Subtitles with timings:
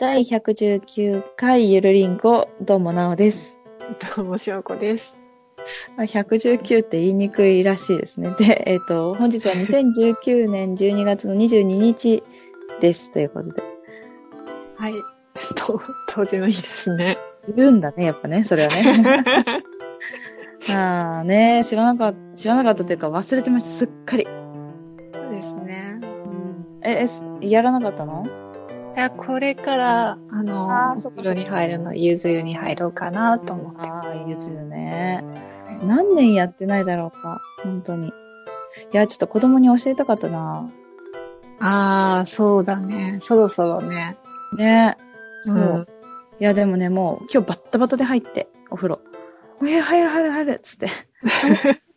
[0.00, 3.58] 第119回ゆるりんこ、どうもなおです。
[4.16, 5.14] どうも、しょうこです。
[5.98, 8.34] あ119って言いにくいらしいですね。
[8.38, 12.22] で、えっ、と、本日は2019年12月の22日
[12.80, 13.10] です。
[13.10, 13.62] ということで。
[14.76, 14.94] はい。
[15.54, 15.78] と、
[16.08, 17.18] 当時の日ですね。
[17.54, 18.82] 言うんだね、やっぱね、それはね。
[20.74, 24.26] ああね、知らなかった、知らなかったというか忘れてました、すっかり。
[25.12, 26.00] そうですね。
[26.84, 27.06] え、
[27.42, 28.49] え、やらなかったの？
[29.00, 33.88] いや、これから、あの、あお風呂に入るの、ゆず湯に入ろうかなと思って。
[33.88, 35.24] ああ、いいですよね。
[35.82, 38.08] 何年やってないだろうか、本当に。
[38.08, 38.12] い
[38.92, 40.70] や、ちょっと子供に教えたかったな。
[41.60, 43.20] ああ、そうだね。
[43.22, 44.18] そろそろね。
[44.58, 44.98] ね
[45.44, 45.56] そう。
[45.56, 45.86] うん
[46.38, 49.00] いや、でもね、もう今日バッタバタで入って、お風呂。
[49.66, 50.88] え、入る入る入るっつって。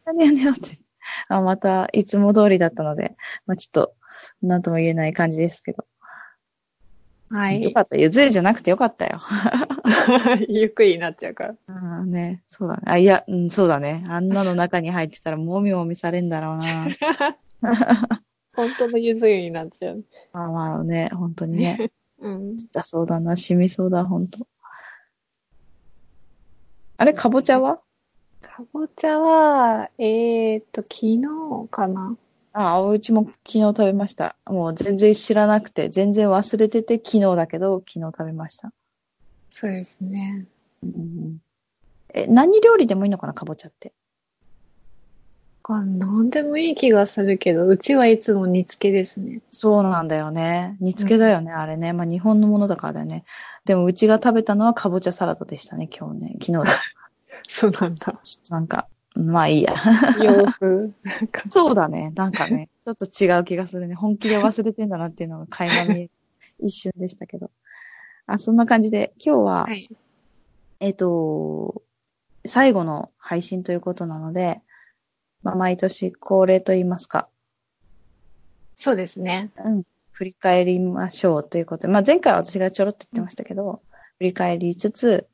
[0.05, 0.61] 何やねんって。
[1.27, 3.93] あ、また、いつも通りだったので、まあちょっと、
[4.41, 5.83] なんとも言えない感じですけど。
[7.33, 7.63] はい。
[7.63, 7.97] よかった。
[7.97, 9.19] ゆず湯じゃなくてよかったよ。
[10.47, 11.55] ゆっくりになっちゃうから。
[12.01, 12.43] うん、ね。
[12.47, 12.81] そうだね。
[12.85, 14.05] あ、いや、うん、そうだね。
[14.07, 16.87] あんなの中に入ってたら、もみもみされんだろうな。
[18.55, 20.05] 本当のゆず湯になっちゃう。
[20.31, 21.91] まあまあね、本当にね。
[22.21, 22.57] うん。
[22.71, 24.45] だそうだな、染みそうだ、本当
[26.97, 27.79] あれ、かぼちゃは？
[28.41, 31.21] かぼちゃは、えーっと、昨日
[31.71, 32.15] かな
[32.53, 34.35] ああ、うちも昨日食べました。
[34.45, 38.71] もう全然知らなくて、全然忘れてて昨日だけど、昨日食べました。
[39.49, 40.45] そうですね。
[40.83, 40.93] うんう
[41.29, 41.37] ん
[42.15, 43.91] え、何料理でもいいのかな、かぼちゃって。
[45.63, 49.41] あ、なんでもいい気がするけど、うちはいつも煮付けですね。
[49.49, 50.77] そうなんだよね。
[50.79, 51.93] 煮付けだよね、あれね。
[51.93, 53.23] まあ日本のものだからだよね。
[53.65, 56.37] でもうちが食べたのはかぼちゃサラダでしたね、今日ね。
[56.41, 56.65] 昨日だ。
[57.47, 58.19] そうなんだ。
[58.49, 59.73] なんか、まあいいや。
[60.21, 60.91] 洋風。
[61.49, 62.11] そうだね。
[62.15, 63.95] なんかね、ちょっと違う気がするね。
[63.95, 66.11] 本気で忘れてんだなっていうのが垣間見える
[66.59, 67.51] 一瞬でしたけど。
[68.25, 69.89] あ、そんな感じで、今日は、はい。
[70.79, 71.83] えっ、と、
[72.45, 74.61] 最後の配信ということなので、
[75.43, 77.29] まあ、毎年恒例と言いますか、
[78.75, 79.51] そうですね。
[79.63, 83.81] うん、振り返りましょうということで、まあ、前回は私がちょろっと言ってましたけど、
[84.17, 85.27] 振り返りつつ、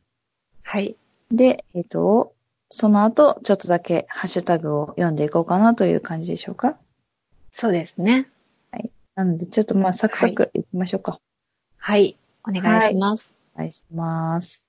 [0.64, 0.96] はい。
[1.32, 2.34] で、えっ、と、
[2.72, 6.78] その後、ちょっとだけハッシュタグを読んでいこうかなという感じでしょうか？
[7.52, 8.30] そうですね。
[9.16, 11.20] なので、ちょっとまあ、サクサクいきましょうか。
[11.78, 12.16] はい。
[12.48, 13.34] お願いします。
[13.56, 14.64] お願いします。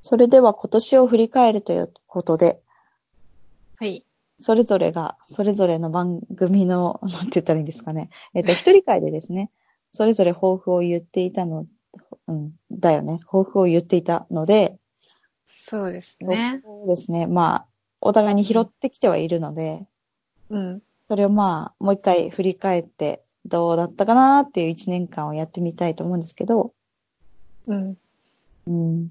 [0.00, 2.60] それでは今年を振り返るということで、
[3.78, 4.04] はい。
[4.40, 8.10] それぞれが、それぞれの番組の、 なんて言ったらいいんですかね。
[8.34, 9.50] えっと、一人会でですね、
[9.92, 11.66] それぞれ抱負を言っていたの、
[12.26, 13.20] うん、だよね。
[13.24, 14.78] 抱負を言っていたので、
[15.46, 16.60] そうですね。
[16.64, 17.26] そうですね。
[17.26, 17.66] まあ、
[18.00, 19.84] お互いに拾ってきてはいるので、
[20.48, 20.82] うん。
[21.08, 26.72] それをまあ、もう一回振り返って、どうだったかなっていう一年間をやってみたいと思うんですけど、
[27.66, 27.96] うん。
[28.66, 29.10] うん、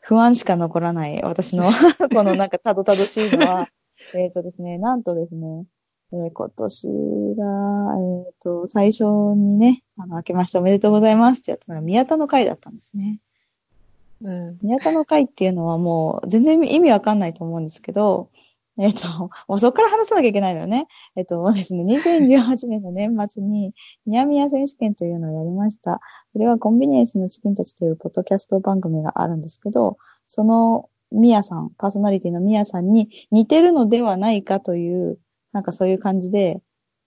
[0.00, 1.70] 不安しか残らない私の
[2.12, 3.68] このなんかたどたどしいのは、
[4.14, 5.66] えっとですね、なんとですね、
[6.12, 6.86] えー今年
[7.36, 7.44] が、
[8.26, 13.18] えっ、と、最初にね、あの、明けましておめでとうございますってやったのが宮田の会だったんですね。
[14.22, 14.58] うん。
[14.62, 18.30] 宮田の会っていうのはもう全然意味わかんないと思うんですけど、
[18.78, 20.86] えっ、と、もうそこから話さなきゃいけないのよね。
[21.16, 23.72] えっ、とですね、2018年の年末に、
[24.06, 26.00] ニヤミヤ選手権というのをやりました。
[26.32, 29.96] それはコンビニエンスのチキンたちというポッドキャスト番組があるんですけど、
[30.26, 35.18] そのミヤさん、パーソナリティのミヤさんに似てるのではないかという、
[35.52, 36.60] なんかそういう感じで、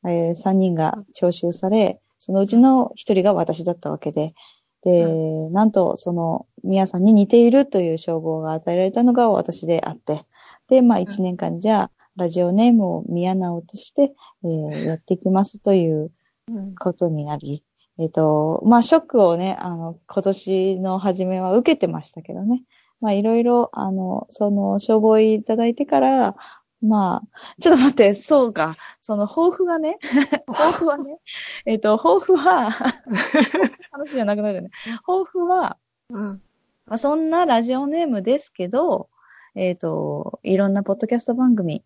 [0.05, 4.33] え3人が徴収され、そのうちの1人が私だったわけで、
[4.81, 10.21] で、なんと、その、ミヤさんに似ているという称号が与えられたのが私であって、
[10.69, 16.11] で、まあ一年間じゃあ、ラジオネームを宮直として、えーやっていきますという
[16.49, 16.75] うん。
[16.75, 17.63] ことになり、
[17.99, 22.63] えっ、と、まあショックをね、あの、今年の初めは受けてましたけどね。
[23.01, 26.35] まあいろいろ、あの、その、称号をいただいてから、
[26.81, 28.77] まあ、ちょっと待って、そうか。
[29.01, 29.97] その抱負がね、
[30.47, 31.17] 抱負はね、
[31.65, 32.71] えっ、と、抱負は、
[33.91, 34.69] 話じゃなくなるよね。
[35.05, 35.77] 抱負は、
[36.09, 36.41] うん。
[36.85, 39.09] まあ、そんなラジオネームですけど、
[39.55, 41.83] えっ、と、いろんなポッドキャスト番組、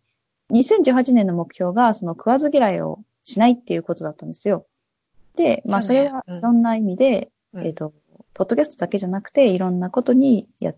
[0.51, 4.67] 2018年の目標が、その食わず嫌いをしないっていうことだったんですよ。
[5.35, 7.93] で、まあ、それはうんいろんな意味で、うんえっ、と、
[8.35, 10.75] ポッドキャストだけじゃなくて、いろんなことにや、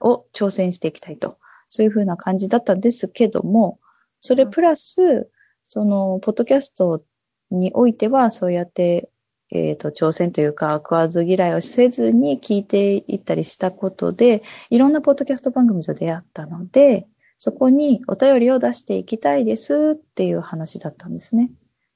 [0.00, 1.38] を挑戦していきたいと。
[1.68, 3.78] そういうふうな感じだったんですけども、
[4.18, 5.30] それプラス、
[5.68, 7.02] その、ポッドキャスト
[7.50, 9.08] においては、そうやって、
[9.50, 17.06] えっ、と、挑戦というか、食わず嫌いをせずに聞いていったりしたことで、いろんなポッドキャスト番組と出会ったので、
[17.38, 21.50] そこにお便りを出していきたいですっていう話だったんですね。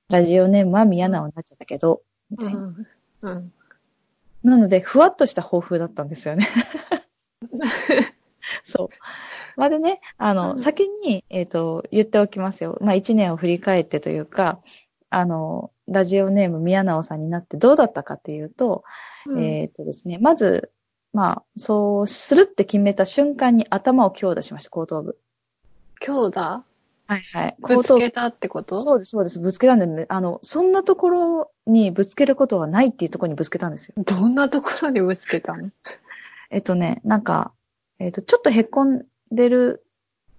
[0.08, 2.60] ラジオネームは宮直になっちゃったけど、みたいな。
[2.60, 2.86] うん。
[3.22, 3.52] うん。
[4.42, 6.46] なので、ふわっとした抱負だったんですよね。
[8.62, 8.88] そう。
[9.56, 12.78] まあ、でね、あの、うん先に、えっ、と、言っておきますよ。
[12.80, 14.60] まあ、一年を振り返ってというか、
[15.10, 18.84] あの、ラジオネーム宮直さんになってどうだったかっていうと、
[19.38, 20.72] えっ、とですね、まず、
[21.12, 25.18] まあ、そうするって決めた瞬間に頭を強打しました、後頭部。
[26.00, 26.64] 強打？
[27.06, 27.56] はいはい。
[27.60, 27.84] ぶ。
[27.84, 28.76] つけたってこと？
[28.76, 29.38] そうです、そうです。
[29.38, 34.02] ぶつけたんで、ね、あの、そんなところにぶつけることはないっていうところにぶつけたんですよ。
[34.04, 35.70] どんなところにぶつけたの？
[36.54, 37.52] えっとね、なんか、
[37.98, 39.02] えっと、ちょっとへっこん
[39.32, 39.84] でる、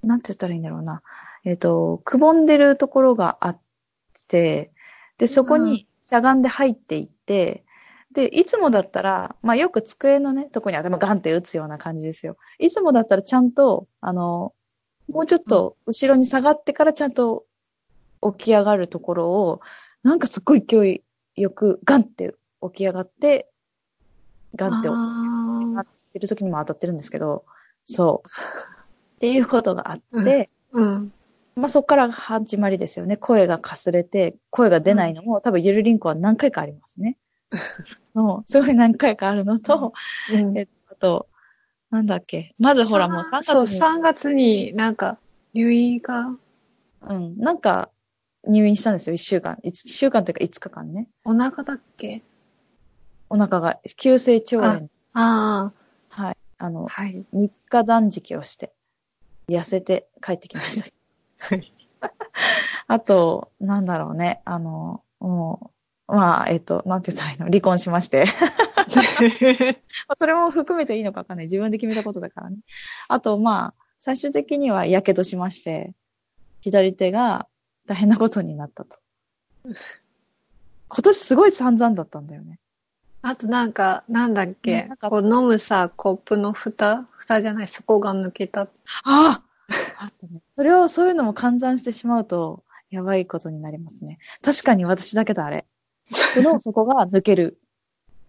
[0.01, 1.01] なんて言ったらいいんだろうな。
[1.43, 3.59] えっと、くぼんでるところがあっ
[4.29, 4.71] て、
[5.17, 7.65] で、そこにしゃがんで入っていって、
[8.13, 12.37] で、いつもだったら、まあよく机のね、とこに頭ガンって打つような感じですよ。
[12.59, 14.53] いつもだったらちゃんと、あの、
[15.09, 17.43] もうちょっと後ろに下がってからちゃんと
[18.37, 19.59] 起き上がるところを、
[20.01, 21.03] なんかすっごい勢
[21.35, 23.49] いよくガンって起き上がって、
[24.55, 24.93] ガンってあ
[26.15, 27.43] ってる時にも当たってるんですけど、
[27.83, 28.29] そう。
[29.15, 31.13] っていうことがあって、ーうん。
[31.55, 33.17] まあそこから始まりですよね。
[33.17, 37.17] 声がかすれて、声が出ないのも、多分ゆるりんこは何回かありますね。
[38.15, 39.93] のすごい何回かあるのと、
[40.33, 41.27] うんえっと、あと、
[41.91, 42.55] なんだっけ。
[42.57, 45.17] まずほらもう3月そう、に、3月になんか
[45.53, 46.37] 入院が
[47.07, 47.89] うん、なんか
[48.47, 49.13] 入院したんですよ。
[49.13, 49.57] 1週間。
[49.63, 51.07] 1週間というか5日間ね。
[51.23, 52.21] お腹だっけ？
[53.29, 54.89] お腹が急性腸炎。
[55.13, 55.84] あはい。
[56.57, 57.25] あのあ、、はい。
[57.33, 58.73] 3日断食をして、
[59.49, 60.89] 痩せて帰ってきました。
[61.39, 61.73] はい。
[62.87, 64.41] あと、なんだろうね。
[64.45, 65.71] あの、も
[66.07, 67.45] う、まあ、えっと、なんて言ったらいいの？
[67.45, 68.25] 離婚しまして。
[68.25, 68.53] ま
[70.13, 71.45] あそれも含めていいのかわかんない。
[71.47, 72.57] 自分で決めたことだからね。
[73.07, 75.93] あと、まあ、最終的には火傷しまして、
[76.61, 77.47] 左手が
[77.87, 78.97] 大変なことになったと。
[79.65, 79.75] 今
[80.89, 82.59] 年すごい散々だったんだよね。
[83.27, 84.87] あとなんか、なんだっけ？
[85.01, 87.07] こう飲むさ、コップの蓋？
[87.17, 88.61] 蓋じゃない、底が抜けた。
[88.61, 88.67] あ
[89.03, 89.41] あ
[89.97, 90.43] あったね。
[90.55, 94.19] それを、そういうのも換算してしまうと、やばいことになりますね。
[94.43, 95.65] 確かに私だけだ、あれ。
[96.35, 97.57] この底が抜ける。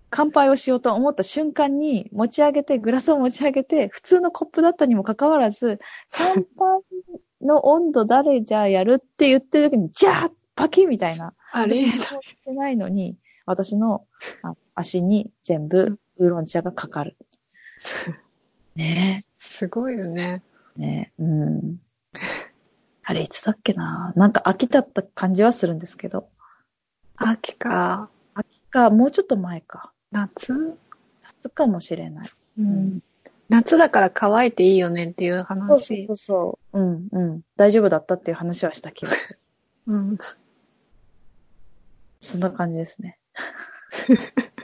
[0.09, 5.79] 乾杯をしようと思った瞬間に持ち上げて、グラスを持ち上げて、普通のコップだったにもかかわらず、
[6.11, 6.45] 乾杯
[7.43, 11.35] の温度誰じゃあやるって言ってる時に、ジャーッパキッみたいな。
[11.53, 11.91] あれし
[12.45, 14.07] てないのに、私の
[14.43, 17.17] あ足に全部ウーロン茶がかかる。
[18.77, 20.43] ねすごいよね。
[20.77, 21.81] え、ねえ、うん。
[23.03, 26.29] あれ、いつだっけななんか秋だった感じはするんですけど。
[27.17, 29.93] 秋か、秋か、もうちょっと前か。
[30.11, 30.77] 夏？
[31.23, 32.29] 夏かもしれない。
[32.59, 33.01] うん。
[33.49, 36.13] 夏だから乾いていいよねっていう話そ。
[36.13, 36.79] うそう。
[36.79, 37.43] うん、うん。
[37.57, 39.39] 大丈夫だったっていう話はした気がする。
[39.87, 40.19] うん。
[42.21, 43.19] そんな感じですね。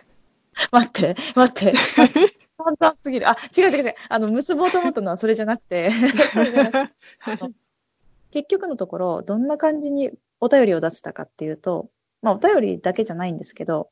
[0.72, 1.78] 待って、待って。
[2.56, 3.28] 簡単すぎる。
[3.28, 3.94] あ、違う違う違う。
[4.08, 5.90] あの、結ぼうと思ったのはそれじゃなくて、
[6.32, 6.94] それじゃなくて
[8.30, 10.10] 結局のところ、どんな感じに
[10.40, 11.90] お便りを出せたかっていうと、
[12.22, 13.90] まあ、お便りだけじゃないんですけど、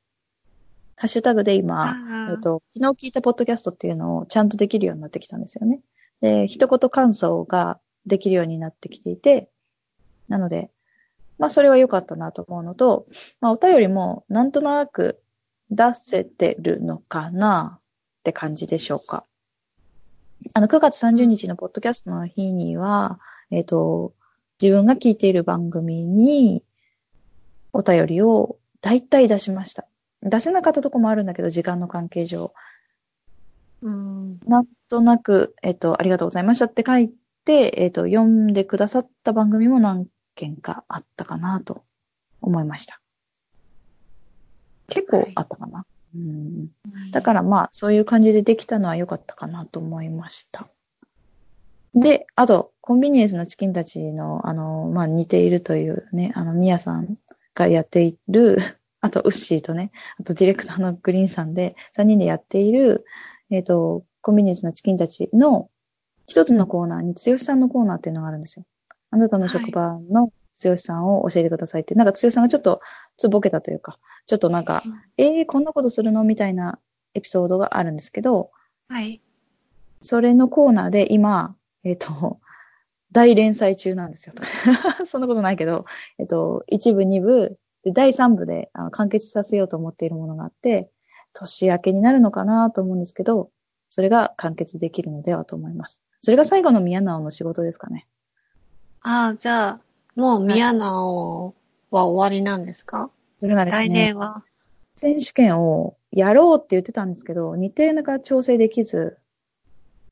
[0.96, 1.90] ハッシュタグで今、
[2.28, 5.80] あえっと、昨日聞いたポッドキャストっていうのをちゃんとできるようになってきたんですよね。
[6.20, 9.50] で、一言感想ができるようになってきていて、
[10.28, 10.70] なので、
[11.38, 13.06] まあそれは良かったなと思うのと、
[13.40, 15.22] まあお便りもなんとなく
[15.70, 17.82] 出せてるのかなっ
[18.24, 19.24] て感じでしょうか。
[20.52, 24.12] あの、9月30日のポッドキャストの日には、えっ、と、
[24.60, 26.62] 自分が聞いている番組に
[27.72, 29.86] お便りを大体出しました。
[30.22, 32.52] 出せなかったとこもあるんだけど、時間の関係上。
[33.82, 34.40] うん。
[34.46, 37.10] なんとなく、えっと、ありがとうございましたって書い
[37.44, 41.84] て、えっと、読んでくださった番組も何件かあったかなと
[42.42, 42.99] 思いました。
[44.90, 45.86] 結構あったかな。
[46.14, 46.68] うん、
[47.12, 50.68] だからまあ、そういう感じでできたのは良かったかなと思いました。
[51.94, 57.16] で、あと、コンビニエンスのチキンたちの、あの、まあ、似ているというね、あの、ミヤさん
[57.54, 58.58] がやっている、
[59.00, 63.04] あと、ウッシーとね、あと、ディレクターのグリーンさんで、3人でやっている、
[63.50, 65.70] えっ、と、コンビニエンスのチキンたちの
[66.26, 68.66] 一つのコーナーに、剛さんのコーナーっていうのがあるんですよ。
[69.10, 70.32] あなたの職場の
[70.62, 71.94] 剛さんを教えてくださいって。
[71.94, 72.80] なんか剛さんがちょっと
[73.16, 74.82] つぼけたというか、ちょっとなんか、
[75.16, 76.24] えー、こんなことするの？
[76.24, 76.78] みたいな
[77.14, 78.50] エピソードがあるんですけど、
[78.88, 79.20] はい。
[80.00, 82.40] それのコーナーで今、えっ、と、
[83.12, 84.34] 大連載中なんですよ。
[85.04, 85.84] そんなことないけど、
[86.18, 90.90] えっ、と、一部、二部、で、第三部であの完結させようと思っているものがあって、
[91.32, 93.50] 年明けになるのかなと思うんですけど、
[93.88, 96.02] それが完結できるのではと思います。
[96.20, 98.06] それが最後の宮直の仕事ですかね。
[99.02, 99.80] ああ、じゃあ、
[100.16, 101.54] もう宮直
[101.90, 104.42] は終わりなんですか、それがですね、来年は？
[104.96, 109.18] 選手権をやろうって言ってたんですけど、日程が調整できず、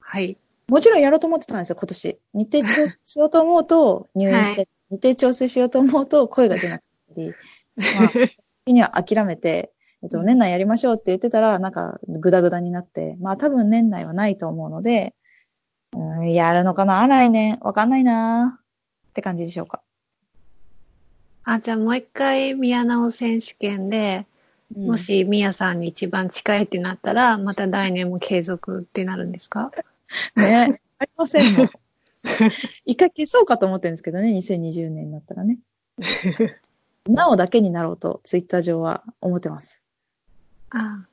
[0.01, 0.39] はい。
[0.69, 2.19] もちろんやろうと思ってたんですよ、今年。
[2.35, 7.35] 日程調整しようと思うと 入院して、は日程調整しようと思うと声が出なかったり、
[7.77, 8.09] まあ、
[8.65, 15.15] 時には諦めて、えっと、年内やりましょうって言ってたら、なんか、ぐだぐだになって、まあ多分年内はないと思うので、
[15.93, 17.07] うん、やるのかな？
[17.07, 17.59] 来年？
[17.61, 18.61] わかんないな
[19.11, 19.83] って感じでしょうか。
[21.51, 24.27] あ、じゃあもう一回宮直選手権で、
[24.77, 29.71] もし宮さんに一番近いってなったら、また来年も継続ってなるんですか？
[30.37, 30.81] ね。
[30.99, 31.69] ありませんもん。
[32.85, 35.59] 一回消そうかと思ってるんですけどね、2020年になったらね。
[37.09, 39.81] なおだけになろうと、ツイッター上は思ってます。
[40.71, 41.09] ああ。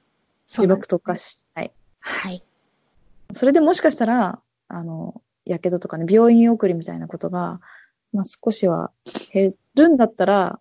[0.50, 1.46] 自爆特化し。
[1.54, 1.72] はい。
[2.00, 2.44] はい。
[3.32, 7.62] それでもしかしたら、あの、やけどとかね、病院送りみたいなことが、
[8.12, 8.92] まあ少しは
[9.32, 10.60] 減るんだったら、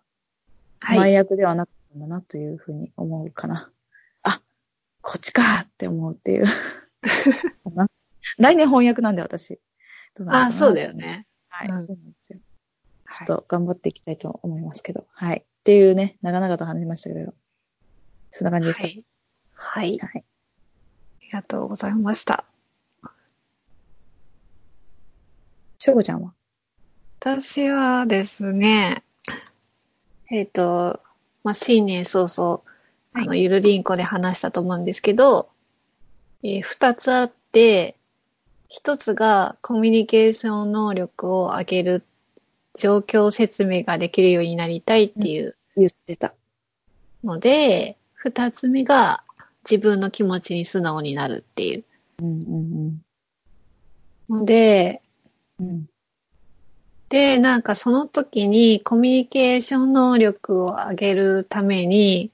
[0.79, 0.97] はい。
[0.99, 3.71] 前役ではなかったんだなというふうに思うかな。
[4.23, 4.41] あ、
[5.01, 6.45] こっちかって思うっていう。
[8.37, 9.59] 来年翻訳なんで私。
[10.27, 10.93] あ、そうだよ。
[10.93, 11.27] ね。
[11.49, 12.39] はい、うんそうなんですよ。
[12.39, 12.45] ちょっ
[13.05, 15.07] はいと頑張っていきたいと思いますけど。
[15.11, 15.39] はい。
[15.39, 17.33] っていうね、長々と話しましたけど、
[18.31, 18.83] そんな感じでした。
[18.83, 19.05] はい。
[19.53, 19.99] はい。
[19.99, 20.25] はい。
[21.21, 22.45] ありがとうございました。
[25.79, 26.33] しょうこちゃんは？
[27.19, 29.04] 私はですね、
[30.31, 30.99] えっ、と、
[31.43, 32.61] まあ、新年早々、
[33.13, 35.49] あの、ゆるりんこで話したと思うんですけど、
[36.43, 37.97] えー二つあって、
[38.67, 42.03] 一つがコミュニケーション能力を上げる
[42.77, 46.33] 状況説明ができるようになりたいっていう言ってた。
[47.23, 49.23] ので、二つ目が
[49.69, 51.83] 自分の気持ちに素直になるっていう
[52.19, 52.45] うんう
[52.91, 53.05] ん
[54.29, 55.01] ので、
[55.59, 55.87] うん。
[57.15, 57.21] うん。
[57.21, 62.31] で、なんかその時にコミュニケーション能力を上げるために、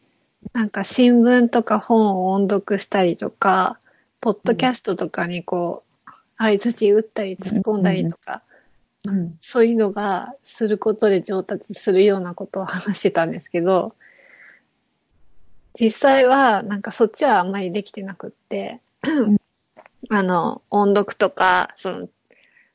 [0.54, 3.80] なんか新聞とか本を音読したりとか、
[4.20, 8.42] ポッドキャストとかにこう、相槌打ったり突っ込んだりとか、
[9.06, 9.38] うん。
[9.42, 13.96] そういうのがすることで上達するようなことを話してたんですけど、
[15.80, 18.80] 実際はなんかそっちはあんまりできてなくって、
[20.10, 22.10] あの、音読とか、その、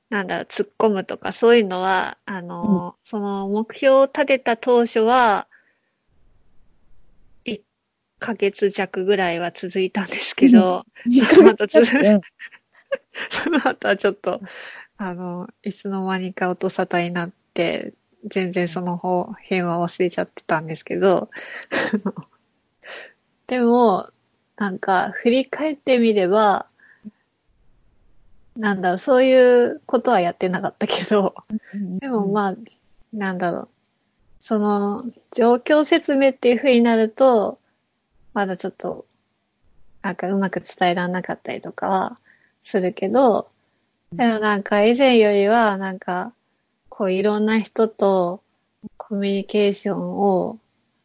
[0.08, 5.48] なんだろう、突っ込むとか、そういうのは、あの、その目標を立てた当初は、
[7.44, 7.60] 1
[8.18, 10.84] ヶ月弱ぐらいは続いたんですけど、
[11.34, 12.20] その後つうん。
[13.30, 14.40] その後はちょっと、
[14.96, 17.92] あの、いつの間にか音沙汰になって、
[18.25, 21.30] 全然その方、辺は忘れちゃってたんですけど、
[23.46, 24.10] でも、
[24.56, 26.66] なんか、振り返ってみれば、
[28.56, 31.34] なんだろう、そういうことはやってなかったけど、
[32.00, 32.54] でもまあ、
[33.12, 33.68] なんだろう。
[34.38, 37.58] その、状況説明っていう風になると、
[38.32, 39.06] まだちょっと、
[40.02, 42.16] なんかうまく伝えられなかったりとかは
[42.62, 43.48] するけど、
[44.12, 46.32] でもなんか以前よりは、なんか、
[46.88, 48.42] こういろんな人と
[48.96, 50.58] コミュニケーションを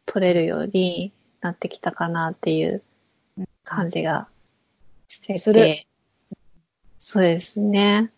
[0.06, 2.82] 取れるようになってきたかなっていう
[3.64, 4.28] 感じが
[5.08, 5.86] してするて。
[7.04, 8.12] そうですね。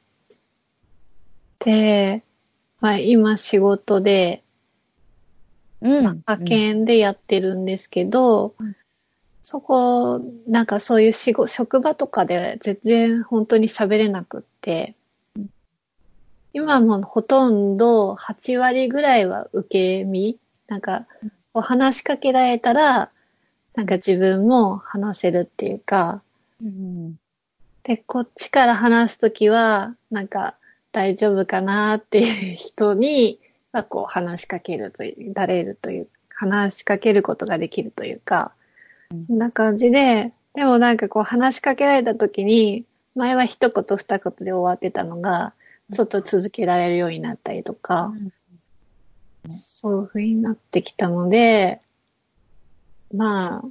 [1.59, 2.23] で、
[2.81, 4.45] まあ今仕事で、
[5.81, 6.00] うん。
[6.00, 8.76] 派遣でやってるんですけど、うん
[9.43, 14.95] そこ、なんかそういう仕事、職場とかで全然本当に喋れなくって、
[16.55, 21.07] 今もほとんど8割ぐらいは受け身なんか、
[21.53, 23.11] こう話しかけられたら、
[23.75, 26.21] なんか自分も話せるっていうか、
[26.62, 27.17] うん。
[27.85, 30.57] で、こっちから話すときは、なんか、
[30.91, 33.41] 大丈夫かなっていう人に、
[33.73, 38.53] はこう話しかけるという、られるという、話しかけることができるというか、
[39.29, 39.38] うん。
[39.38, 45.53] な感じで、でもなんかこう話しかけられたときに、前は一言二言で終わってたのが、
[45.93, 48.12] ちょっと続けられるようになったりとか、
[49.50, 51.81] そういう風になってきたので、
[53.12, 53.64] まあ、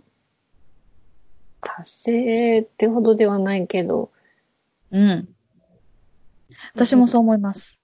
[1.64, 4.12] 達成ってほどではないけど、
[4.92, 5.28] うん。
[6.76, 7.80] 私もそう思います。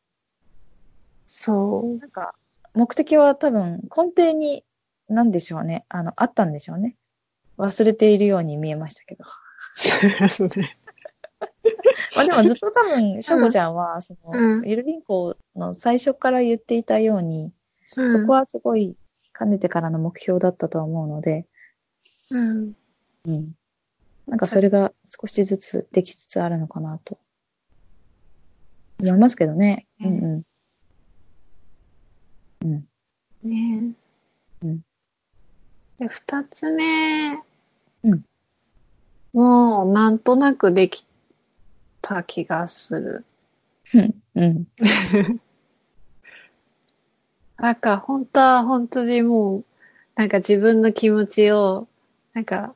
[1.26, 1.98] そう。
[1.98, 2.36] なんか、
[2.74, 4.64] 目的は多分根底に、
[5.08, 5.86] なんでしょうね。
[5.90, 6.96] あの、あったんでしょうね。
[7.58, 9.26] 忘れているように見えましたけど。
[12.16, 17.52] まあでもずっと多分、しょうこちゃんは、その、うんゆるりんこの最初から言っていたように、
[17.98, 18.96] うんそこはすごい、
[19.34, 21.48] かねてからの目標だったとは思うので、
[22.32, 22.74] うん。
[23.26, 23.59] うん。
[24.30, 27.18] なんかそれが少しずつできつつあるのかなと。
[29.02, 29.88] 思いますけどね。
[30.02, 30.44] うんうん。
[32.62, 32.88] うん。
[33.44, 33.94] ね
[34.62, 34.82] うん
[35.98, 37.42] で、二つ目。
[38.04, 38.24] うん
[39.32, 41.06] もう、なんとなくでき
[42.02, 43.26] た気がする。
[43.94, 44.16] うん。
[44.36, 44.68] うん。
[47.58, 49.66] なんか、本当は本当にもう、
[50.16, 51.88] なんか自分の気持ちを、
[52.34, 52.74] なんか、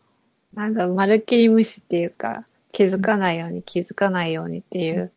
[0.54, 5.12] なんか、まるっきり無視っていうか、気づかないように気づかないようにっていう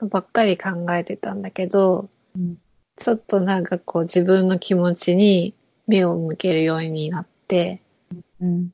[0.00, 2.56] のばっかり考えてたんだけど、うん
[2.98, 5.54] ちょっとなんかこう自分の気持ちに
[5.86, 7.82] 目を向けるようになって、
[8.40, 8.70] うん。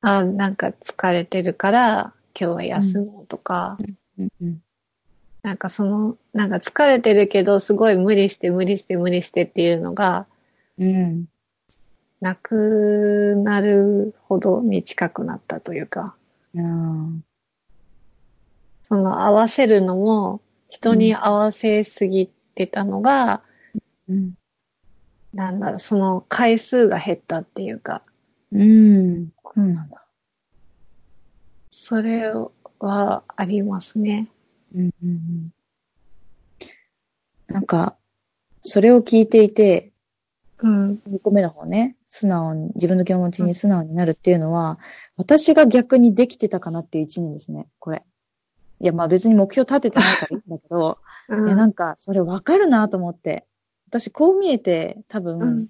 [0.00, 3.78] あ、なんか疲れてるから今日は休もうとか、
[4.18, 4.28] うん。
[4.40, 4.62] うん。
[5.42, 10.26] なんかその、なんか疲れてるけどすごい無理して無理して無理してっていうのが
[10.78, 11.26] うん。
[12.20, 16.16] なくなるほどに近くなったというか、
[16.54, 17.22] うん。
[18.82, 23.42] その合わせるのも人に合わせすぎてたのが、
[24.08, 24.34] うん。
[25.32, 28.02] なんだろう、その回数が減ったっていうか、
[28.52, 29.28] うん。
[29.44, 30.06] そうなんだ。
[31.70, 32.32] それ
[32.78, 34.30] はありますね。
[34.74, 34.90] うん。
[35.02, 35.08] うん。
[35.08, 35.50] うん
[37.48, 37.96] なんか、
[38.62, 39.92] それを聞いていて、
[40.62, 41.02] うん。
[41.08, 44.78] 2個目の方ね、素直に、自分の気持ちに素直になるっていうのは、
[45.16, 48.02] 私が逆にできてたかなっていう一年ですね、これ。
[48.80, 50.98] いや、まあ別に目標立ててないからいいんだけど、
[51.46, 53.46] いや、なんか、それわかるなと思って。
[53.88, 55.68] 私、こう見えて、多分、うん。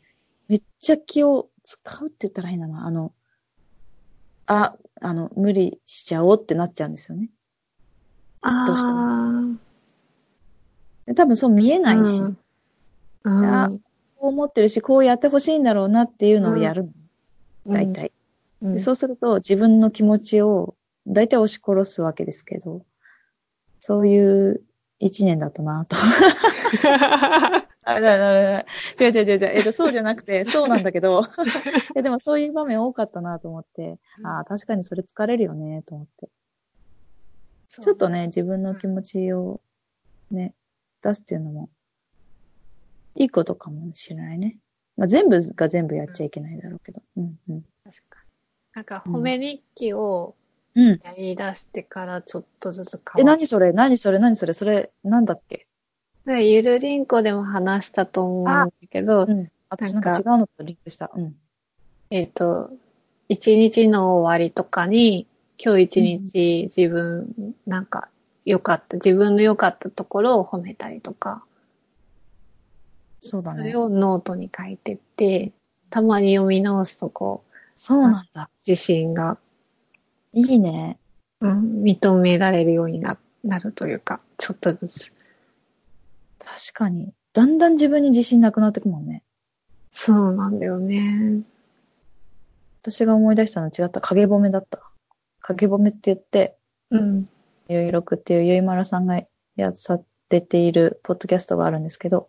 [0.49, 2.87] めっちゃ気を使うって言ったら変だな。
[2.87, 3.13] あの、
[4.47, 7.31] あ、あの、無理しちゃおうってなっちゃうんですよね。
[8.43, 9.57] どうしても。
[11.07, 12.23] で多分そう見えないし、
[13.25, 13.41] うん。
[13.41, 13.71] いや
[14.27, 16.91] こう思ってるし、こうやってほしいんだろうなっていうのをやるの。
[17.67, 18.13] うん大体。
[18.63, 20.75] うんでそうすると自分の気持ちを
[21.07, 22.85] 大体押し殺すわけですけど、
[23.79, 24.63] そういう
[24.99, 25.97] 一年だったなと。
[27.85, 28.65] あ、だだだ違
[29.01, 29.45] う違う違う違う。
[29.57, 31.25] えっと、そうじゃなくて、 そうなんだけど、い
[31.95, 36.29] やでもそういう場面多かったなと思って、ああ、確かにそれ疲れるよね、と思って。
[37.81, 39.61] ちょっとね、自分の気持ちを
[40.31, 40.55] ね、
[41.03, 41.69] 出すっていうのも、
[43.17, 44.59] いいことかもしれないね。
[44.97, 47.03] まあ、全部が全部やっちゃいけないだろうけど。
[47.17, 47.63] うん、うん。
[47.85, 48.27] 確かに
[48.75, 50.35] なんか褒め日記を
[50.75, 50.89] うん。
[50.89, 53.73] やり出してからちょっとずつえ、変わっ何それ？
[53.73, 54.19] 何それ？
[54.19, 54.53] 何それ？
[54.53, 55.67] それ、なんだっけ？
[56.27, 56.45] て。
[56.47, 59.51] ゆるりんこでも話したと思うんだけどう、ん。
[59.71, 61.11] 私なんか違うのとリンクした。
[61.15, 61.35] うん。
[62.11, 62.71] えっ、と、
[63.31, 65.27] 一日の終わりとかに、
[65.59, 68.11] 今日一日自分、なんか
[68.45, 71.46] 良かった、自分の良かったところを褒めたりとか、
[73.21, 73.77] そうだねそれ。
[73.77, 75.53] をノートに書いてって、
[75.91, 78.51] たまに読み直すとこう、そうなんだ。
[78.67, 79.39] 自信が、
[80.33, 80.99] いいね。
[81.41, 85.13] うん、認められるようにななるというか、ちょっとずつ。
[86.39, 87.13] 確かに。
[87.33, 89.23] だんだん自分に自信なくなってくもんね。
[89.93, 91.43] そうなんだよね。
[92.83, 94.01] 私が思い出したの違った。
[94.01, 94.81] 影褒めだった。
[95.41, 96.57] 影褒めって言って、
[96.91, 97.29] うん。
[97.69, 99.21] ゆいろくっていうゆいまるさんが
[99.57, 99.99] やさ
[100.31, 102.29] れているポッドキャストがあるんですけど、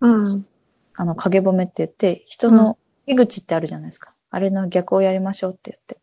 [0.00, 0.46] うん。
[0.94, 4.14] あの、影褒めって言って、人の手口ってあるじゃないですか。
[4.30, 5.98] あれの逆をやりましょうって言って。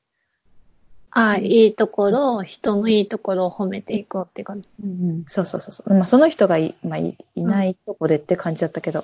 [1.12, 4.70] ああ、いいところ、人のいいところを褒めていこうって感じ。
[4.84, 5.94] うんうん、そうそうそうそう。
[5.94, 9.04] まあ、その人がい,、まあ、いいないとこでって感じだったけど、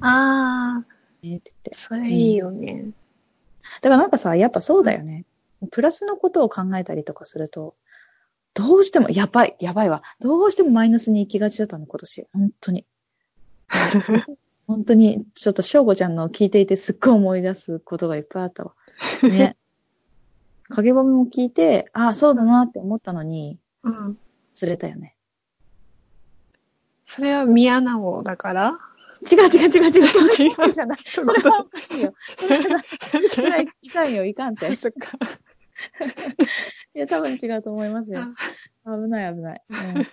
[0.00, 0.84] ああ、
[1.22, 1.74] えーって言って。
[1.74, 2.90] それいいよね。
[3.82, 5.24] だからなんかさ、やっぱそうだよね。
[5.70, 7.74] プラスのことを考えたりとかすると、
[8.54, 10.02] どうしても、やばい、やばいわ。
[10.20, 12.26] どうしてもマイナスに行きがちだったの、今年。
[12.32, 12.86] 本当に。
[14.66, 18.74] 本当に、ちょっと翔吾ちゃんの聞いていてすっごい思い出すことがいっぱいあったわ。
[19.22, 19.56] ね。
[20.68, 24.18] 影褒めも聞いて、ああ、そうだなって思ったのに、うん。
[24.54, 25.16] 釣れたよね。
[27.04, 28.78] それは宮直だから？
[29.30, 30.98] 違う違う違う違う、そういうじゃない。
[31.04, 32.14] そそれはおかしいよ。
[32.38, 32.84] それは、
[33.28, 34.72] それはいかんよ、いかんって。
[34.72, 35.18] い そっか。
[36.94, 38.20] や、多分違うと思いますよ。
[38.84, 39.62] 危ない危ない。
[39.68, 40.04] うん、ま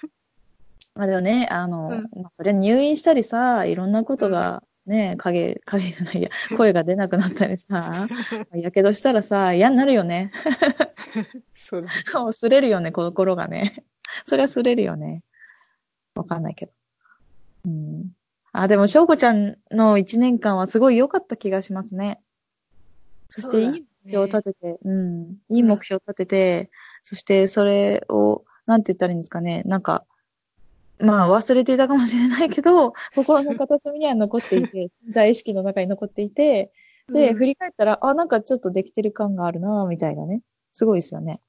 [1.00, 8.08] あでもね、あの、うんまあそれ入院したりさ、いろんなことがね、影、影じゃないや、声が出なくなったりさ、
[8.56, 10.32] やけどしたらさ、嫌になるよね。
[11.54, 11.90] そうだ。
[12.20, 13.84] もう擦れるよね、心がね。
[14.26, 15.24] それは擦れるよね。
[16.16, 16.74] わかんないけど。
[17.66, 18.12] うん。
[18.54, 22.22] あ、でも、翔子ちゃんの一年間はすごい良かった気がしますね。
[23.30, 23.68] そして、いい
[24.06, 25.38] 目標を立てて、うん。
[25.50, 26.72] いい目標を立てて、
[27.04, 29.64] そして、それを、なんて言ったらいいんですかね。
[29.66, 30.06] なんか、
[31.00, 36.72] まあ、忘れていたかもしれないけど、 心の片隅には残っていて、潜在意識の中に残っていて、
[37.12, 40.42] で、振り返ったら、あ、なんかちょっとできてる感があるな、みたいなね。
[40.74, 41.40] すごいですよね。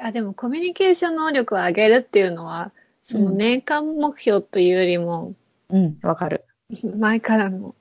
[0.00, 5.34] あ、でもコミュニケーション能力を上げるっていうのは、その年間目標というよりも、
[5.68, 6.44] うん、わかる。
[6.96, 7.74] 前からの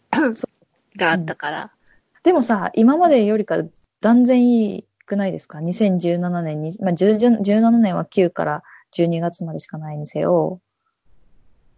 [0.98, 1.72] があったから。
[2.24, 3.64] でもさ、今までよりか
[4.02, 8.64] 断然いいくないですか ?2017 年に、まあ、10 17年は9から
[8.98, 10.62] 12月までしかないにせよ、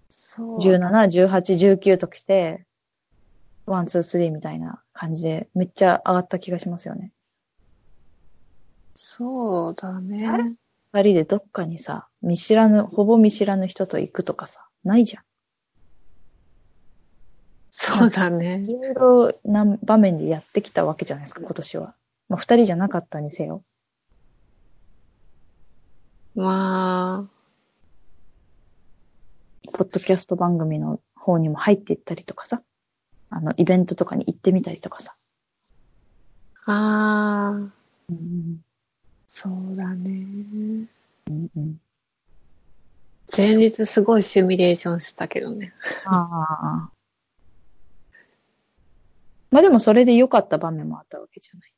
[0.10, 0.60] そう。
[0.60, 2.66] 17、18、19と来て、
[3.66, 7.12] ワン、ツー、スリーみたいな感じで、めっちゃ上がった気がしますよね。
[8.96, 10.56] そうだね。
[10.94, 15.24] 二人でどっかにさ、見知らぬ、ほぼ見知らぬ人と行くとかさ、ないじゃん。
[17.72, 18.74] そうだねい。
[18.74, 21.94] ろいろな場面でやってきたわけじゃないですか、今年は。
[22.30, 23.64] まあ、二人じゃなかったにせよ。
[26.38, 27.28] ま
[29.74, 32.62] ポッドキャスト番組の方にも入っていったりとかさ、
[33.30, 35.16] あの、イベントとかに行ってみたりとかさ。
[36.66, 37.52] あ、ああ、
[38.10, 38.62] うん
[39.28, 40.88] そうだね。
[41.30, 41.80] うんうん、
[43.36, 45.74] 前日すごいシミュレーションしたけどね。
[46.06, 46.92] ああ。
[49.52, 51.74] まあでもそれで良かった場面もあったわけじゃない。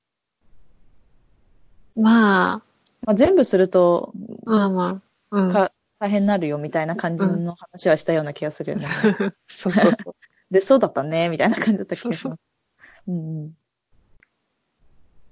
[1.95, 2.68] まあ、
[3.06, 5.32] まあ全部するとまあまあ。
[5.32, 5.52] うん。
[5.52, 8.88] か大変になるよみたいな感じの話はしたような気がするよね。
[9.48, 10.16] そうそうそう。
[10.50, 12.42] で、そうだったね、みたいな感じだった気がしそうます。
[13.08, 13.58] うんうん。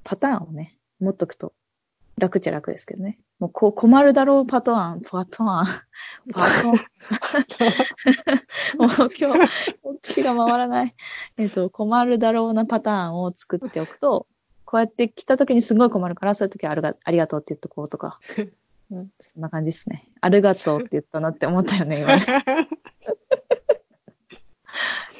[0.03, 1.53] パターンをね、持っとくと
[2.17, 3.17] 楽っちゃ楽ですけどね。
[3.39, 5.65] もうこう困るだろうパターン、パターン、
[6.33, 6.71] パターン。
[8.77, 9.39] もう今日、
[10.01, 10.93] 口が回らない。
[11.37, 14.27] えっと、困るだろうなパターンを作っておくと、
[14.67, 18.19] こうやって来た時にすごい困るから、そういう時はあるがありがとうって言っとこうとか。
[18.91, 20.11] うん、そんな感じですね。
[20.21, 22.25] ありがとうって言ったなって思ったよね、今ね。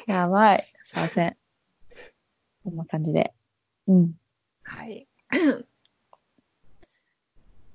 [0.06, 0.68] やばい。
[0.82, 1.36] すいません。
[2.64, 3.32] こんな感じで。
[3.86, 4.18] うん。
[4.62, 5.08] はい。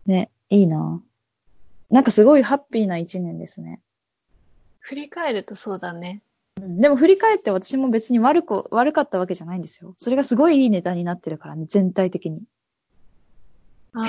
[0.05, 1.01] ね、いいな。
[1.89, 3.81] なんかすごいハッピーな一年ですね。
[4.79, 6.21] 振り返るとそうだね。
[6.61, 9.93] うん、でも振り返って私も別に悪く、悪かったわけじゃないんですよ。
[9.97, 12.43] それがすごいいいネタになってるからね、全体的に。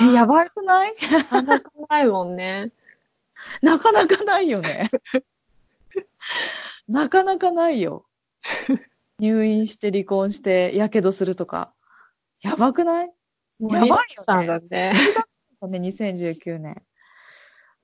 [0.01, 0.93] え、やばくない？
[1.11, 2.71] なかなかないもんね。
[3.61, 4.89] なかなかないよね。
[6.87, 8.05] なかなかないよ。
[9.19, 11.73] 入院して離婚して、やけどするとか。
[12.41, 13.11] やばくない？
[13.59, 14.93] やばいよねさんだね。
[15.61, 16.81] ね、2019年。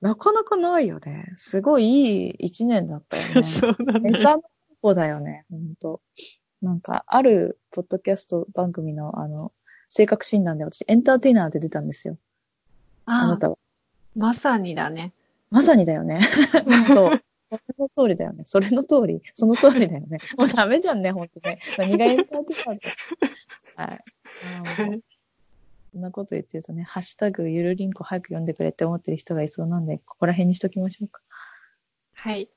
[0.00, 1.32] なかなかないよね。
[1.36, 3.42] すごいいい一年だったよね。
[3.44, 4.10] そうだね。
[4.10, 4.42] ネタの
[4.82, 6.02] 子だよね、ほんと。
[6.60, 9.52] なんか、あるポッドキャスト番組の、あの、
[9.88, 12.18] 性格診断で私、エンターテイナーで出たんですよ。
[13.06, 13.58] あなあたは。
[14.14, 15.12] まさにだね。
[15.50, 16.20] まさにだよね。
[16.88, 17.22] そう。
[17.50, 18.44] それの通りだよね。
[18.46, 19.22] それの通り。
[19.34, 20.18] その通りだよね。
[20.36, 21.58] もうダメじゃんね、ほんとね。
[21.76, 22.78] 何がエンターテイナー
[23.76, 24.04] だはい。
[25.92, 31.20] そんなこと言ってるとね、ハッシュタグゆるりんこ早く読んでくれって思ってる人がいそうなんで、ここら辺にしときましょうか。
[32.14, 32.48] はい。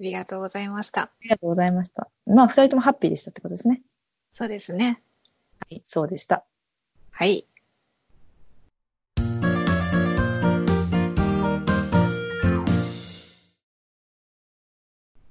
[0.00, 1.02] ありがとうございました。
[1.02, 2.10] ありがとうございました。
[2.26, 3.82] まあ、二人ともハッピーでしたってことですね。
[4.32, 5.00] そうですね。
[5.60, 6.44] はい、そうでした。
[7.10, 7.46] はい。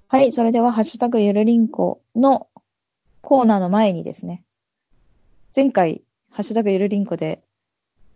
[0.08, 2.48] はい、それでは、ハッシュタグゆるりんこの
[3.22, 4.44] コーナーの前にですね、
[5.56, 7.44] 前回、ハッシュタグゆるりんこで、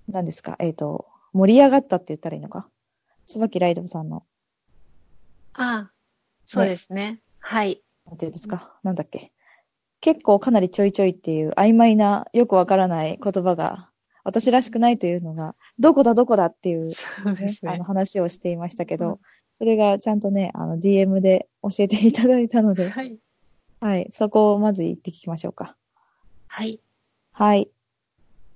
[0.08, 2.70] 何ですか、えっ、と、盛り上がったって言ったらいいのか？
[3.26, 4.24] 椿ライドさんの、
[5.54, 5.92] ああ、
[6.48, 7.20] そうですね。
[7.40, 7.84] はい。
[8.06, 9.32] なんていうんですか、なんだっけ？
[10.00, 13.92] 結構かなりちょいちょいっていう曖昧な、よくわからない言葉が、
[14.24, 17.84] 私らしくないというのが、どこだどこだっていう、 そうねあの。
[17.84, 19.20] 話をしていましたけど、うん
[19.58, 23.18] それがちゃんとね、あの DM で教えていただいたので、はい。
[23.80, 25.76] はい、そこをまず言って聞きましょうか。
[26.46, 26.80] はい。
[27.32, 27.68] はい。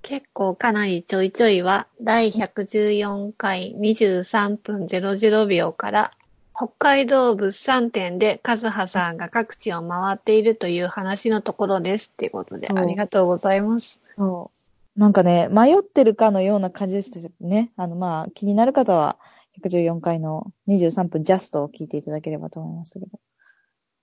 [0.02, 6.12] 結構かなりちょいちょいは、第114回23分00秒から、
[6.54, 12.10] 北海道物産展で和葉さんが各地を回っているという話のところです。
[12.12, 14.00] っていうことで、そうありがとうございます。
[14.16, 14.50] そ
[14.96, 15.00] う。
[15.00, 17.72] なんかね、迷ってるかのような感じでしたね。
[17.76, 19.16] あの、まあ、気になる方は、
[19.62, 23.06] 114回の23分ジャストを聞いていただければと思いますけど。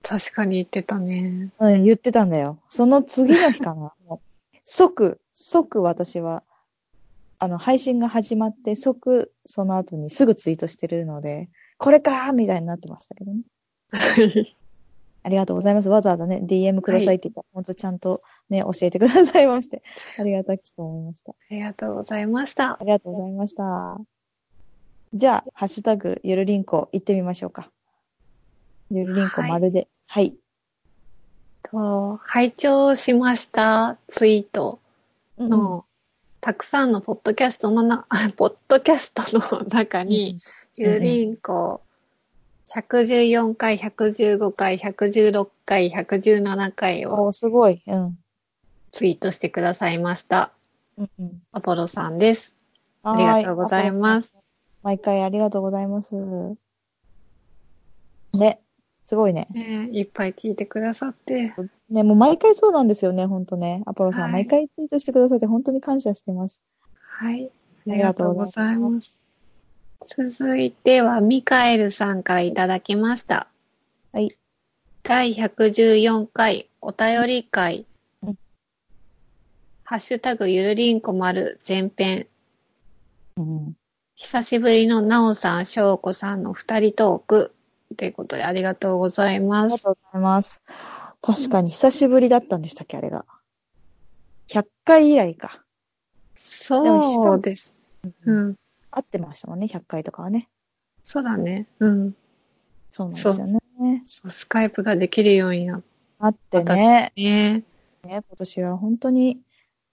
[0.01, 1.51] 確かに言ってたね。
[1.59, 2.59] うん、言ってたんだよ。
[2.69, 3.93] その次の日かな。
[4.07, 4.19] もう
[4.63, 6.43] 即、即私は、
[7.37, 13.41] あの、配信が始まって、即、その後にすぐツイートしてるので、これかーみたいになってましたけどね。
[15.23, 15.89] ありがとうございます。
[15.89, 19.81] わざわざね、DM くださいって言ったら、ほんとちゃんとね、教えてくださいまして、
[20.17, 21.31] ありがたきと思いました。
[21.31, 22.77] ありがとうございましたあ。
[22.81, 23.99] りがとうございました。
[25.13, 27.71] じゃあ、ハッシュタグ、ゆるりんこ、行ってみましょうか。
[28.91, 29.87] ゆるりんこ、はいまるで。
[30.07, 30.35] はい。
[31.63, 34.79] と、拝聴しましたツイート
[35.37, 35.85] うんうんの
[36.41, 38.05] たくさんのポッドキャストのな、
[38.37, 40.39] ポッドキャストの中に、ゆ
[40.83, 41.81] るりんこ、
[42.69, 47.81] 114回、115回、116回、117回をおーすごい。
[47.87, 48.17] うん。
[48.91, 50.51] ツイートしてくださいました。
[50.97, 51.41] うんうん。
[51.51, 52.55] アポロさんです。
[53.03, 54.35] ありがとうございます。
[54.83, 56.15] 毎回ありがとうございます。
[58.33, 58.61] ね。
[59.05, 59.47] すごいね。
[59.51, 61.53] ねいっぱい聞いてくださって。
[61.89, 63.81] ね、もう毎回そうなんですよね、ほんとね。
[63.87, 66.61] アポロさん、はい毎回ツイートしてくださって本当に感謝してます。
[67.01, 67.51] はい。
[67.87, 69.19] あありがとうございます。
[70.07, 73.47] 続いては、ミカエルさんからいただきました。
[74.11, 74.35] はい。
[75.03, 77.85] 第114回お便り会。
[78.23, 78.37] うん
[79.83, 82.27] ハッシュタグゆるりんこ丸前編。
[83.37, 83.73] うん。
[84.15, 87.55] 久しぶりのなおさん、しょうこさんの二人トーク。
[87.97, 89.77] ということでありがとうございあます。
[89.77, 90.61] りがとうございます。
[91.23, 93.25] 確かに久しぶりだったんでしたっけ、あれが。
[94.49, 95.63] 100回以来か。
[96.35, 97.73] そうです。
[98.03, 98.13] う。
[98.25, 98.55] うんん。
[98.91, 100.49] 合ってましたもんね、100回とかはね。
[101.03, 101.67] そうだね。
[101.79, 102.15] うん。
[102.91, 103.59] そうなんですよね。
[104.05, 105.83] そう、スカイプができるようになっ
[106.19, 107.13] あってね。
[107.15, 107.63] てね。
[107.63, 107.63] ね、
[108.03, 109.41] 今年は本当に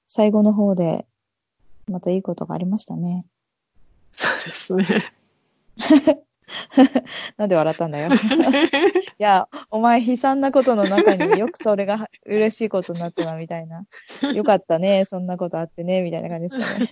[0.06, 1.06] 最後の方で、
[1.88, 3.24] またいいことがありましたね。
[4.12, 5.14] そうですね。
[7.36, 8.10] なんで笑ったんだよ。
[8.12, 8.12] い
[9.18, 13.86] や、お前悲惨なことの中によくそれが嬉しいことになったな、みたいな。
[14.32, 16.88] よかったね、そんなことあってね、みたいな感じですかね。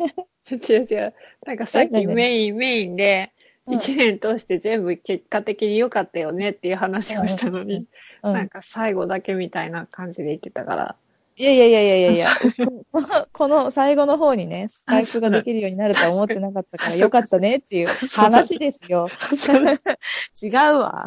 [0.51, 1.15] 違う違う。
[1.47, 7.87] なんかさっきメイン、メインで、うん一年通して全部結果的に良かったよねっていう話をしたのに、
[8.23, 8.33] うん。
[8.35, 10.97] なんか最後だけみたいな感じで言ってたから。
[11.37, 12.29] いやいやいやいやいやいや、
[13.33, 19.09] この最後の方にね、スカイプができるようになるとは思ってなかったから あよかったねっていう話ですよ。
[20.41, 21.07] 違うわ。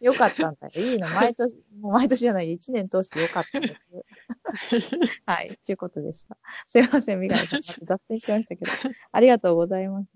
[0.00, 0.72] よかったんだよ。
[0.74, 1.08] いいの。
[1.08, 3.74] 毎年、もう毎年じゃない、一年通してよかったです。
[5.24, 5.58] はい。
[5.64, 6.36] ということでした。
[6.66, 7.60] すいません、みがいさん。
[7.84, 8.70] 脱線しましたけど。
[9.12, 10.08] ありがとうございます。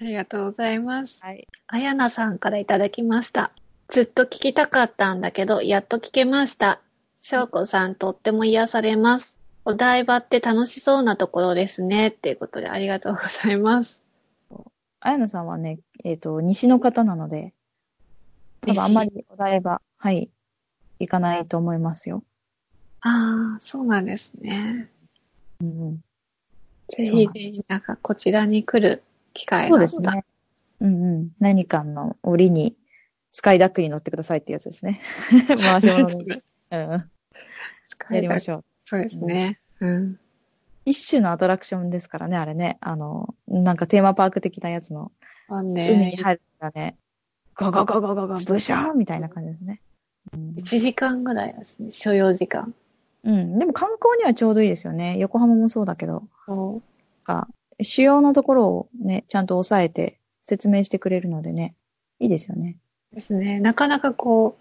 [0.00, 1.18] ありがとうございます。
[1.20, 1.48] はい。
[1.66, 3.50] あやなさんからいただきました。
[3.88, 6.80] ずっと聞きたかったんだけど、やっと聞けました。
[7.20, 9.34] しょうこさんとっても癒されます。
[9.64, 12.08] お台場って楽しそうなところですね。
[12.08, 14.02] っていうことでありがとうございます。
[15.00, 17.52] あやなさんはね、えっ、と、西の方なので、
[18.62, 20.30] 多分あんまりお台場、はい、
[20.98, 22.22] 行かないと思いますよ。
[23.00, 24.90] ああ、そうなんですね。
[25.60, 25.96] うんうん。
[26.88, 29.02] ぜひぜひ、なんかこちらに来る
[29.32, 30.24] 機会そうがあったらですね。
[30.80, 31.30] うんうん。
[31.38, 32.76] 何かの折に、
[33.30, 35.00] スカイダックに乗ってくださいってやつですね。
[35.48, 36.38] 回し物で。
[36.70, 37.10] うん。
[38.14, 38.64] やりましょう。
[38.84, 39.60] そうですね。
[39.80, 40.18] うん。
[40.84, 42.78] 一種のアトラクションですからね、あれね。
[42.80, 45.12] あの、なんかテーマパーク的なやつの、
[45.48, 46.96] あ海にね、入るからね、
[47.54, 49.80] ゴゴゴゴゴゴ、ブシャーみたいな感じですね。
[50.32, 52.74] うん1時間ぐらいですね、所要時間。
[53.24, 53.58] うん。
[53.58, 55.16] でも観光にはちょうどいいですよね。
[55.18, 56.82] 横浜もそうだけど、そ
[57.22, 57.48] うか
[57.82, 61.74] 主要なところをね、ちゃんと押さえて説明してくれるのでね、
[62.18, 62.76] いいですよね。
[63.12, 63.60] ですね。
[63.60, 64.59] なかなかこう、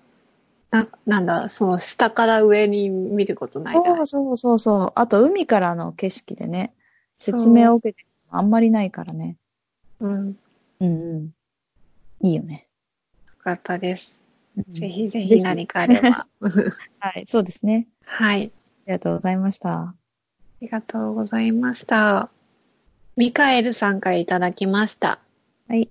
[0.72, 4.92] な、なんだ、その下から上に見ることないそうそうそうそう。
[4.96, 6.74] あと、海からの景色でね、
[7.18, 9.38] 説明を受けてあんまりないからね。
[10.00, 10.28] うん。
[10.30, 10.36] よ
[10.80, 11.34] うんうん。
[12.22, 12.70] いいよね。
[13.50, 14.18] かったです。
[14.58, 16.28] うんぜひぜひ何かあれば。
[17.00, 17.88] はい、そうですね。
[18.04, 18.52] はい。
[18.86, 19.74] ありがとうございました。
[19.80, 19.96] あ
[20.60, 22.30] りがとうございました。
[23.16, 25.20] ミカエルさんからいただきました。
[25.68, 25.90] はい。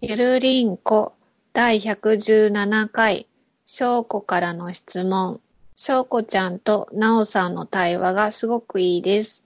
[0.00, 1.14] ゆるりんこ
[1.52, 3.26] 第117回、
[3.70, 5.42] しょうこからの質問。
[5.76, 9.44] しょうこちゃんとなおさんの対話がすごくいいです。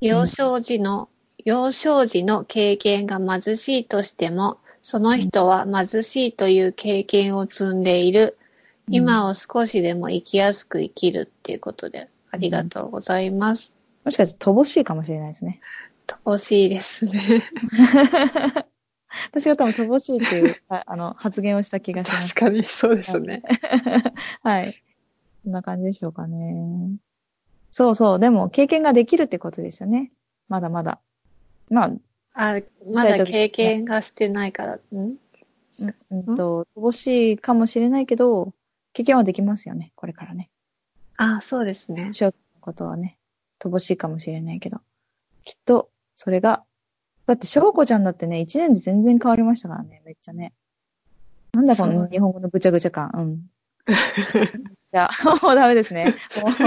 [0.00, 1.08] 幼少時の、
[1.44, 8.36] 幼少時の経験が貧しいとしても、その人は貧しいという経験を積んでいる。
[8.90, 13.70] 今を少しでも生きやすく生きるっていうことで、ありがとうございます。
[14.04, 15.60] もしかして乏しいかもしれないですね。
[16.08, 17.44] 乏しいですね。
[19.28, 22.34] 私が多分乏しいっていう ああの発言をした気がします。
[22.34, 23.42] 確かにそうですね。
[24.42, 24.74] はい。
[25.44, 26.96] こんな感じでしょうかね。
[27.70, 28.18] そうそう。
[28.20, 30.12] でも、経験ができるってことですよね。
[30.48, 31.00] まだまだ。
[31.70, 31.92] まあ、
[32.34, 32.60] あ、
[32.92, 34.74] まだ経験がしてないから。
[34.76, 34.80] ん？
[34.92, 35.16] うん
[36.10, 38.54] うんと、乏しいかもしれないけど、
[38.92, 39.92] 経験はできますよね。
[39.96, 40.50] これからね。
[41.16, 42.12] あ、そうですね。
[42.12, 43.18] ショートのことはね、
[43.60, 44.80] 乏しいかもしれないけど。
[45.44, 46.64] きっと、それが、
[47.26, 50.52] だって、しょうこちゃんだってね、一年で全然変わりましたからね、めっちゃね。
[51.52, 53.10] なんだこの日本語のぐちゃぐちゃ感。
[53.14, 53.40] うん。
[54.90, 55.10] じゃあ、
[55.42, 56.14] もうダメですね。
[56.42, 56.62] もうそ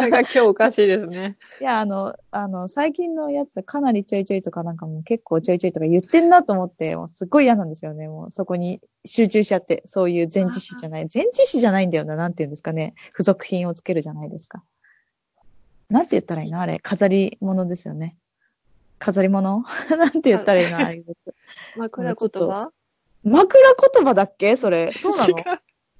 [0.00, 1.36] れが今日おかしいですね。
[1.60, 8.08] いや、あの、あの、最近のやつでかなりちょいちょいとかなんかもう結構ちょいちょいとか言ってんなと思って、もうすっごい嫌なんですよね。
[8.08, 11.08] もうそこに集中しちゃって、そういう前置詞じゃない。
[11.12, 12.16] 前置詞じゃないんだよな。
[12.16, 12.94] なんて言うんですかね。
[13.10, 14.62] 付属品をつけるじゃないですか。
[15.88, 16.60] なんて言ったらいいの？
[16.60, 18.16] あれ、飾り物ですよね。
[18.98, 19.64] 飾り物？
[19.90, 21.14] なんて言ったらいいの？
[21.76, 22.70] 枕言葉？
[23.24, 23.60] 枕
[23.94, 24.56] 言葉だっけ？
[24.56, 24.92] それ。
[24.92, 25.34] そうなの？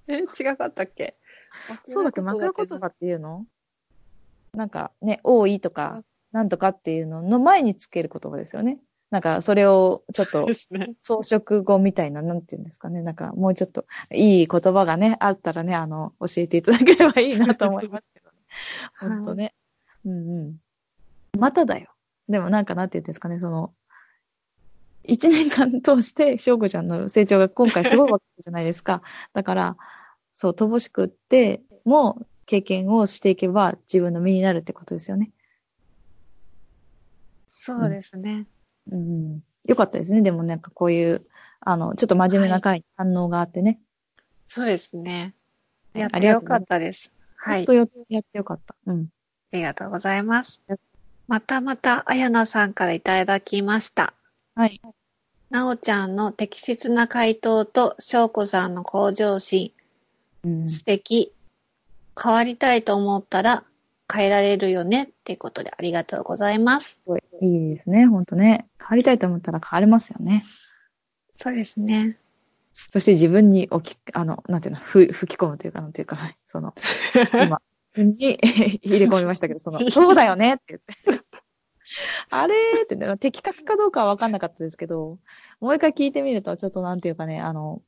[0.09, 1.17] え、違かったっけ？
[1.87, 2.21] そうだっけ？
[2.21, 3.45] 枕言葉っていうの？
[4.55, 8.79] なんかね、多いとか、なんとかっていうのの前につける言葉ですよね。
[9.11, 10.47] なんか、それをちょっと、
[11.03, 13.03] 装飾語みたいな、なんていうんですかね。
[13.03, 18.37] なんか、もうちょっと、いい言葉がね、あったらね、あの、教えていただければいいなと思いますけどね。
[18.99, 19.55] 本当ね。
[20.05, 20.61] うんうん。
[21.39, 21.91] まただよ。
[22.29, 23.75] でもなんか、なんて言うんですかね、その、
[25.05, 29.03] 一年間通して、翔子ちゃんの成長が今回すごいわけじゃないですか。
[29.33, 29.77] だから、
[30.35, 35.33] そう、乏しくっても、経験をしていけば自分の身になるってことですよね。
[37.59, 38.47] そうですね。
[38.93, 39.41] うん。
[39.65, 40.23] よかったですね。
[40.23, 41.27] でもなんかこういう、
[41.61, 43.81] あの、ちょっと真面目な回に反応があってね。
[44.47, 45.35] そうですね。
[45.93, 47.11] はいやってよかったです。
[47.37, 47.61] はい。
[47.61, 48.77] 本当よやってよかった。
[48.87, 49.07] うん。
[49.53, 50.62] ありがとうございます。
[51.29, 54.15] またまた、あやなさんからいただきました。
[54.55, 54.81] はい。
[55.51, 59.73] なおちゃんの適切な回答と、しょうこさんの向上心、
[60.45, 60.69] うん。
[60.69, 61.33] 素敵。
[62.21, 63.65] 変わりたいと思ったら、
[64.12, 66.91] 変えられるよねっていうことでありがとうございます。
[66.91, 68.07] すごいいいですね。
[68.07, 68.67] 本当ね。
[68.79, 70.45] 変わりたいと思ったら変われますよね。
[71.35, 72.19] そうですね。
[72.73, 76.75] そして自分に置き、あの、なんていうの、ふ吹き込むというか、なんていうか、その、
[77.35, 77.61] 今、
[78.05, 78.35] に
[78.83, 81.25] 入れ込みましたけど、その、 そうだよねって言って。
[82.31, 85.19] あれーってね、的確かどうかは分かんなかったですけど、
[85.61, 87.83] もう一回聞いてみると、ちょっとなんていうかね、あの、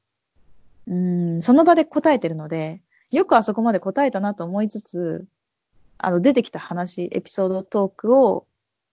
[0.86, 5.26] うーん、その場で答えてるので、よくあそこまで答えたなと思いつつ、
[5.98, 8.46] あの、出てきた話、エピソードトークを、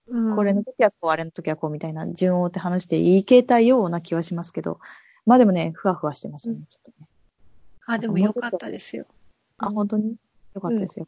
[0.08, 4.78] うんこれの時はこう、あれの時はこうみたいな順を追って話していけたような気はしますけど、
[5.24, 7.08] まあでもね、ふわふわしてましたね、ちょっとね。
[7.86, 9.04] あ、でもよかったですよ。
[9.58, 10.16] あ、本当に？
[10.56, 11.06] よかったですよ。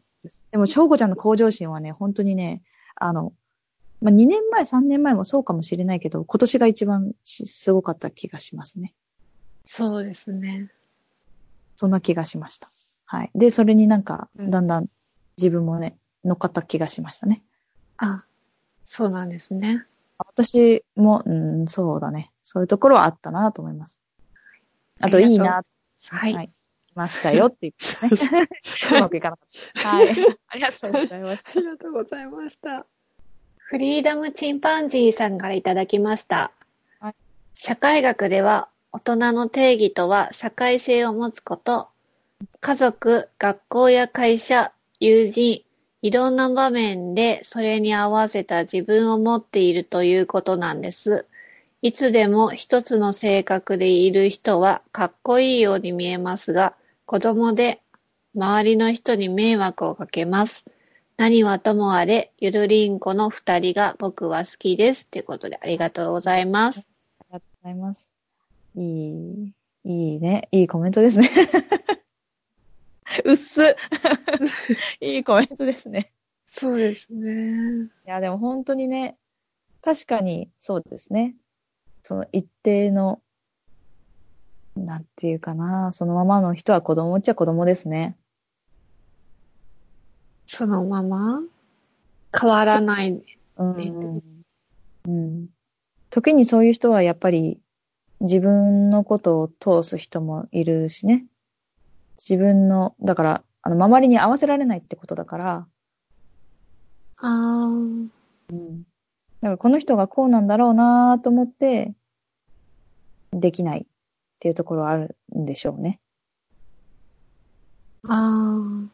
[0.51, 2.63] でも、翔子ちゃんの向上心はね、本当にね、
[2.97, 3.33] あの、
[4.03, 8.95] まあ、2年前、3年前もそうかもしれないけど、今年が一番しすごかった気がしますね。
[9.65, 10.71] そうですね。
[11.77, 12.69] そんな気がしました。
[13.07, 13.31] はい。
[13.35, 14.87] で、それになんか、うんだんだん
[15.39, 17.43] 自分もね、乗っかった気がしましたね。
[17.97, 18.27] あ、
[18.85, 19.87] そうなんですね。
[20.19, 22.31] 私も、うん、そうだね。
[22.43, 24.03] そういうところはあったなと思います。
[25.01, 25.63] あと、いいな、
[26.11, 26.35] はい。
[26.35, 26.58] はい来
[26.99, 28.49] ましたよっていうことね。
[28.91, 29.89] うまくいかなかった。
[29.89, 30.09] はい。
[30.49, 31.51] ありがとうございました。
[31.51, 32.87] ありがとうございました。
[33.57, 36.51] フリーダムチンパンジーさんからいただきました。
[36.99, 37.15] はい
[37.55, 41.89] 社会学では、大人の定義とは社会性を持つこと、
[42.61, 45.63] 家族、学校や会社、友人、
[46.03, 51.27] いろんな場面でそれに合わせた自分を持っているということなんです。
[51.83, 56.75] いつでも一つの性格でいる人はかっこいいように見えますが、
[57.09, 57.81] 子供で
[58.35, 60.67] 周りの人に迷惑をかけます。
[61.17, 65.07] 何はともあれ、ゆるりんこの二人が僕は好きです。
[65.07, 66.87] ということでありがとうございます。
[67.21, 68.11] ありがとうございます。
[68.75, 69.53] いい、
[69.85, 70.49] いいね。
[70.53, 71.31] いいコメントですね。
[73.25, 73.75] うっす。
[75.01, 76.13] いいコメントですね。
[76.47, 77.85] そうですね。
[77.85, 79.17] いや、でも本当にね、
[79.81, 81.37] 確かにそうですね。
[82.03, 83.23] その一定の、
[84.77, 88.17] なんていうかな、そのままの人は子供っちゃ子供ですね。
[90.47, 91.41] そのまま？
[92.39, 93.23] 変わらない。
[93.57, 94.23] うん、ねうん。
[95.07, 95.49] うん。
[96.11, 97.61] 時にそういう人はやっぱり
[98.21, 101.27] 自分のことを通す人もいるしね。
[102.17, 105.67] 自分の、だから、あの、周りに合わせられないってことだから、
[107.21, 108.09] あー
[108.51, 108.83] うん。
[108.83, 108.85] だ
[109.43, 111.95] からこの人がこうなんだろうなと思って、
[113.33, 113.87] できない
[114.39, 116.01] っていうところはあるんでしょうね。
[118.07, 118.89] あー。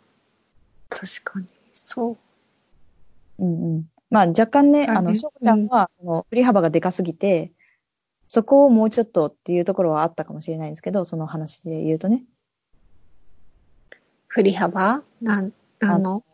[0.88, 1.46] 確かに。
[1.74, 2.16] そ
[3.38, 3.44] う。
[3.44, 3.84] うんうん。
[4.08, 7.52] まあ若干ね、あの、あねしょうこちゃんは、その、振り幅がでかすぎて、
[8.26, 12.24] そこをもうちょっとっていうところはあったかもしれないんですけど、その話で言うとね。
[14.28, 15.02] 振り幅？
[15.20, 16.24] なん、あの、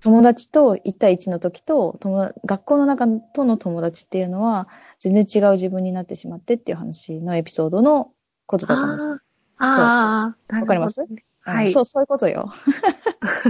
[0.00, 4.68] 友達と1対1の時と友学校の中との友達っていうのは
[4.98, 8.12] 全然違う自分になってしまってっていう話のエピソードの
[8.46, 9.10] ことだったんです。
[9.58, 10.56] あー。
[10.56, 11.04] あわかります？
[11.42, 11.66] はい。
[11.66, 12.50] うんそう、そういうことよ。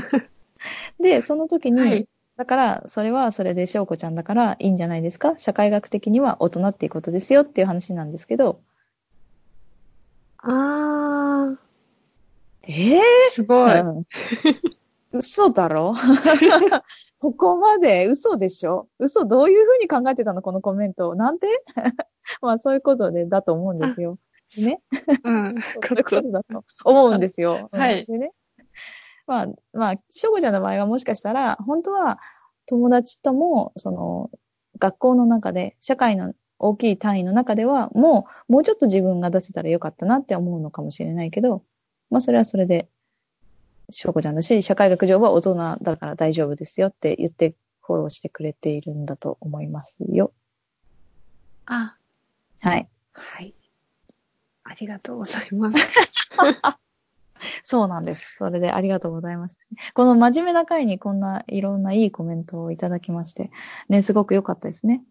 [1.01, 2.09] で、その時に、はい。
[2.37, 5.39] だから、それはそれで翔子ちゃんだからいいんじゃないですか？
[5.39, 8.61] 社会学的には大人っていうことですよっていう話なんですけど、
[10.39, 11.59] ああ、
[12.69, 13.81] ええすごい。
[13.81, 14.05] うん。
[15.13, 15.95] 嘘だろ？
[17.19, 18.89] ここまで嘘でしょ？
[18.99, 20.43] 嘘どういうふうに考えてたの？
[20.43, 21.15] このコメント。
[21.15, 21.47] なんで
[22.43, 24.19] まあそういうことで、だと思うんですよ。
[24.59, 24.81] ね。
[25.25, 25.55] うん。
[25.61, 27.69] そういうことだと思うんですよ。
[27.73, 28.33] うんはいでね。
[29.27, 32.21] まあ、まあ、しょうこちゃんの場合はもしかしたら、本当は
[32.67, 34.31] 友達とも、その、
[34.79, 41.65] 学校の中で、社会の大きい単位の中では、もう、もうちょっと自分が出せたらよかったなって思うのかもしれないけど、
[42.11, 42.89] まあそれはそれで、
[43.91, 50.33] 翔子ちゃんだし、社会学上は大人だから大丈夫ですよって言ってフォローしてくれているんだと思いますよ。
[51.67, 51.97] あ、
[52.61, 52.89] はい。
[53.13, 53.55] はい。
[54.77, 55.79] ありがとうございます。
[57.65, 58.37] そうなんです。
[58.37, 59.59] それでありがとうございます。
[59.95, 63.51] この真面目な回にこんないろんないいコメントをいただきまして、
[63.89, 65.03] ね、すごく良かったですね。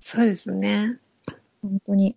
[0.00, 0.98] そうですね。
[1.62, 2.16] 本当に。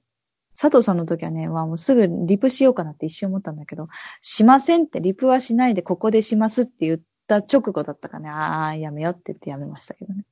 [0.60, 3.88] 佐藤さんの時はね、まあもうすぐリプしようかなって一瞬思ったんだけど、
[4.20, 10.26] しませんってリプはしないでここでしますって言った直後だったからね、ああ、やめようって言ってやめましたけどね。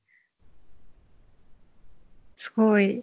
[2.36, 3.02] すごい、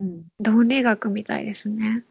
[0.00, 0.26] うん。
[0.40, 2.04] 論理学みたいですね。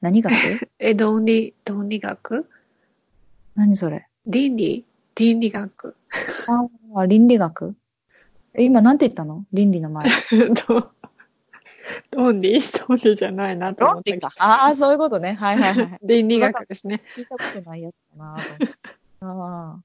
[0.00, 0.32] 何学？
[0.78, 2.48] え、論理、論理学？
[3.54, 4.06] 何それ？
[4.26, 4.84] 倫理？
[5.16, 5.96] 倫理学。
[6.94, 7.74] ああ、倫理学？
[8.54, 9.44] え、今なんて言ったの？
[9.52, 10.06] 倫理の前。
[10.68, 10.92] ど
[12.12, 14.28] 論理論理じゃないなと思ったけど。
[14.38, 15.32] ああ、そういうことね。
[15.34, 15.98] はいはいはい。
[16.04, 17.02] 倫理学ですね。
[17.16, 18.36] 聞いたことないやつだな。
[19.20, 19.82] ああ、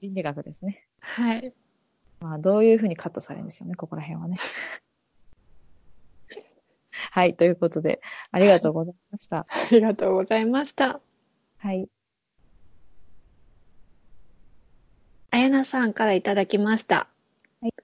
[0.00, 0.84] 倫理学ですね。
[1.00, 1.54] はい。
[2.20, 4.36] まあ、どういうふうにカットされるんですよね、ここら辺はね。
[7.12, 8.00] はい、ということで、
[8.30, 9.46] ありがとうございました。
[9.48, 11.00] ありがとうございました。
[11.58, 11.88] はい。
[15.30, 17.08] あやなさんからいただきました。
[17.60, 17.74] はい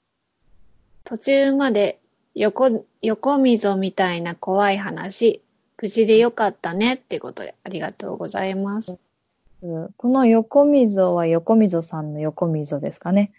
[1.05, 2.01] 途中まで
[2.35, 5.43] 横、横溝みたいな怖い話、
[5.81, 8.99] 無事でよかったねってことでありがとうございます。
[9.63, 13.33] うんこの横溝は横溝さんの横溝ですかね。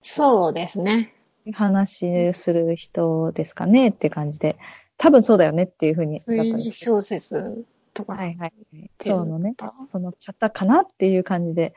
[0.00, 1.15] そうですね。
[1.52, 4.56] 話する人ですかねって感じで、
[4.98, 6.72] 多分そうだよねっていうふうに推理。
[6.72, 8.14] 小説とか。
[8.14, 8.52] はいはい。
[9.00, 9.54] そうのね、
[9.90, 11.74] その方かなっていう感じで。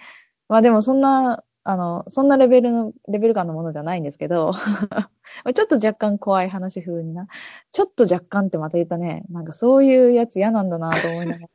[0.47, 4.53] まあでもそんな、あの、そんなレベルの、レベル感のものではないんですけど、
[5.53, 7.28] ちょっと若干怖い話風にな。
[7.72, 9.26] ちょっと若干ってまた言ったね。
[9.30, 11.49] なんかそういうやつ嫌なんだなと思いながら。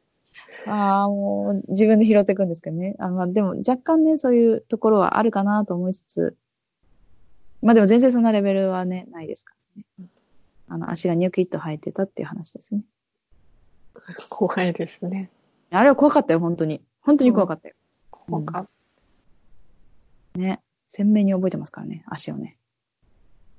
[0.66, 2.94] ああ、もう自分で拾っていくんですけどね。
[2.98, 6.36] あまあでも若干ね、そういうところはあるかなと思いつつ、
[7.64, 9.54] まあでも全然そんなレベルはね、ないですか
[9.98, 10.08] らね。
[10.68, 12.82] あの、足がニョキッと生えてたっていう話ですね。
[14.28, 15.30] 怖いですね。
[15.70, 16.82] あれは怖かったよ、本当に。
[17.00, 17.74] 本当に怖かったよ。
[18.10, 18.68] 怖かっ
[20.34, 20.60] ね。
[20.86, 22.58] 鮮明に覚えてますからね、足をね。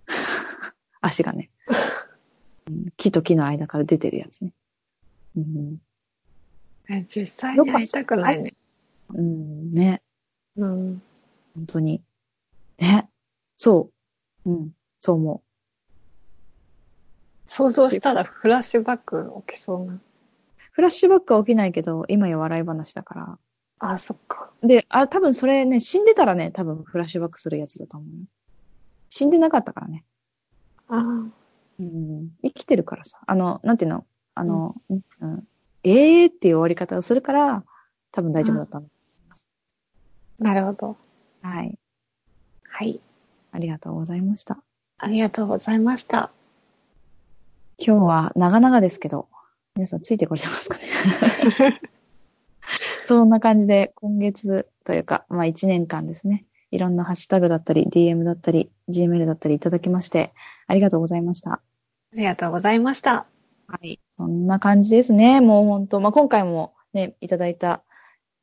[1.02, 1.50] 足がね、
[2.68, 4.54] うん木と木の間から出てるやつね。
[5.36, 5.80] うん、
[7.08, 8.54] 実際に会いたくないね。
[9.10, 10.02] うん、ね、
[10.56, 11.02] うん。
[11.56, 12.04] 本当に。
[12.78, 13.10] ね。
[13.58, 13.95] そう。
[14.46, 15.42] うん、そう思
[17.48, 19.94] 想像したらフラッシュバック起きそうな。
[19.94, 20.02] う。
[20.72, 23.38] フラッシュバックは起きないけど、今や笑い話だから。
[23.80, 24.52] あ、そっか。
[24.62, 28.26] で、あ、多分それね、死んでたらね、多分フラッシュバックするやつだと思うよ。
[29.10, 30.04] 死んでなかったからね。
[30.88, 33.20] あうん、生きてるからさ。
[33.26, 34.06] あの、なんていうの？
[34.34, 35.48] あの、うん、
[35.84, 37.64] ええーっていう終わり方をするから、
[38.12, 38.88] 多分大丈夫だったの。
[40.40, 40.98] なるほど。
[41.42, 41.78] はい。
[42.64, 43.00] はい。
[43.56, 44.58] ありがとうございました。
[44.98, 46.30] ありがとうございました。
[47.78, 49.30] 今日は長々ですけど、
[49.76, 50.76] 皆さんついてこれてますか
[51.72, 51.80] ね？
[53.06, 56.46] そんな感じで今月というか、まあ一年間ですね。
[56.70, 60.34] いろんなハッシュタグだったり、DM だったり、Gmail だったりいただきまして、
[60.68, 61.54] ありがとうございました。
[61.54, 61.62] あ
[62.12, 63.26] りがとうございました。
[63.68, 64.02] はい。
[64.18, 65.40] そんな感じですね。
[65.40, 67.84] もう本当、まあ、今回もね、いただいた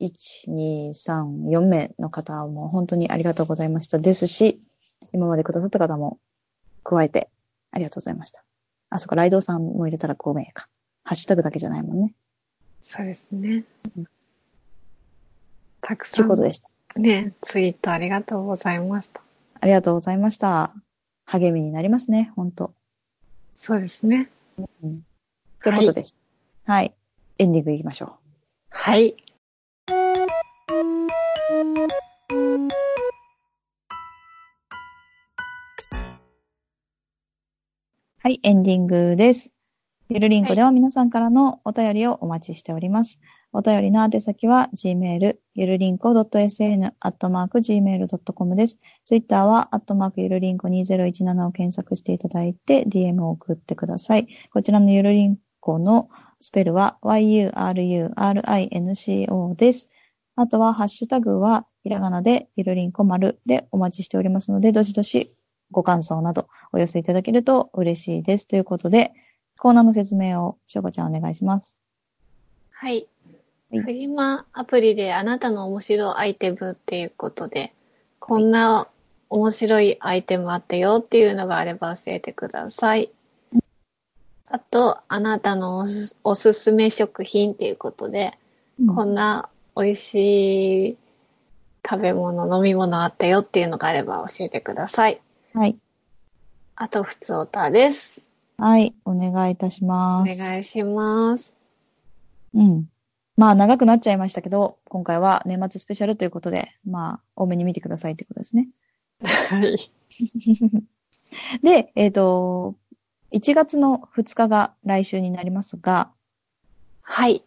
[0.00, 3.98] 1、2、3、4名の方も本当にありがとうございました。
[3.98, 4.62] ですし、
[5.12, 6.18] 今までくださった方も
[6.84, 7.28] 加えて
[7.70, 8.44] ありがとうございました。
[8.90, 10.68] あ、そっか、ライドウさんも入れたら5名か。
[11.04, 12.14] ハッシュタグだけじゃないもんね。
[12.82, 13.64] そうですね
[13.96, 14.04] うん。
[15.80, 16.68] たくといさうんことでした。
[16.96, 19.22] ね、ツイートありがとうございました。
[19.60, 20.74] ありがとうございました。
[21.24, 22.74] 励みになりますね、本当。
[23.56, 24.30] そうですね。
[24.58, 25.02] うん。
[25.62, 26.12] ということでし
[26.66, 26.72] た。
[26.72, 26.92] はい。
[27.38, 28.10] エンディングいきましょう。
[28.70, 29.16] はい。
[38.25, 39.51] はい、エンディングです。
[40.09, 43.18] ゆるりんこでは皆さんからのお便りをお待ちしております。
[43.53, 48.79] お便りの宛先は gmail、ゆるりんこ .sn、アットマーク gmail.com です。
[49.05, 54.29] ツイッターは、アットマークゆるりんこ2017を検索していただいて、DM を送ってください。
[54.53, 56.09] こちらのゆるりんこの
[56.39, 59.89] スペルは yurinco です。
[60.37, 65.35] あとは、ハッシュタグは、ひらがなでゆるりんこ丸でお待ちしておりますので、どしどし
[65.73, 68.47] ご感想などお寄せいただけると嬉しいです。
[68.47, 69.12] ということで、
[69.59, 71.81] コーナーの説明を、しょうこちゃんお願いします。
[72.70, 72.93] はい。
[72.93, 73.09] はい
[73.81, 77.73] フリマアプリであなたの面白いアイテムっていうことで、
[78.18, 78.87] こんな
[79.31, 83.11] 面白いアイテムあったよっていうのがあれば教えてください。
[84.47, 88.39] あと、あなたのおすおすすめ食品っていうことで、
[88.95, 90.97] こんな美味しい
[91.89, 95.20] 食べ物、飲み物あったよっていうのがあれば教えてください。
[95.55, 95.76] はい。
[96.76, 98.26] あと、普通おたです。
[98.57, 98.94] はい。
[99.05, 100.38] お願いいたしおます。
[100.38, 101.53] 願いします。
[102.55, 102.88] うん。
[103.36, 108.68] まあ、長くなっちゃいましたけど、今回は年末スペシャルということで、まあ、多めに見てくださいってことですね。
[109.22, 109.76] はい。
[111.62, 112.76] で、えっ、と、
[113.32, 116.11] 1月の2日が来週になりますが、
[117.03, 117.44] はい。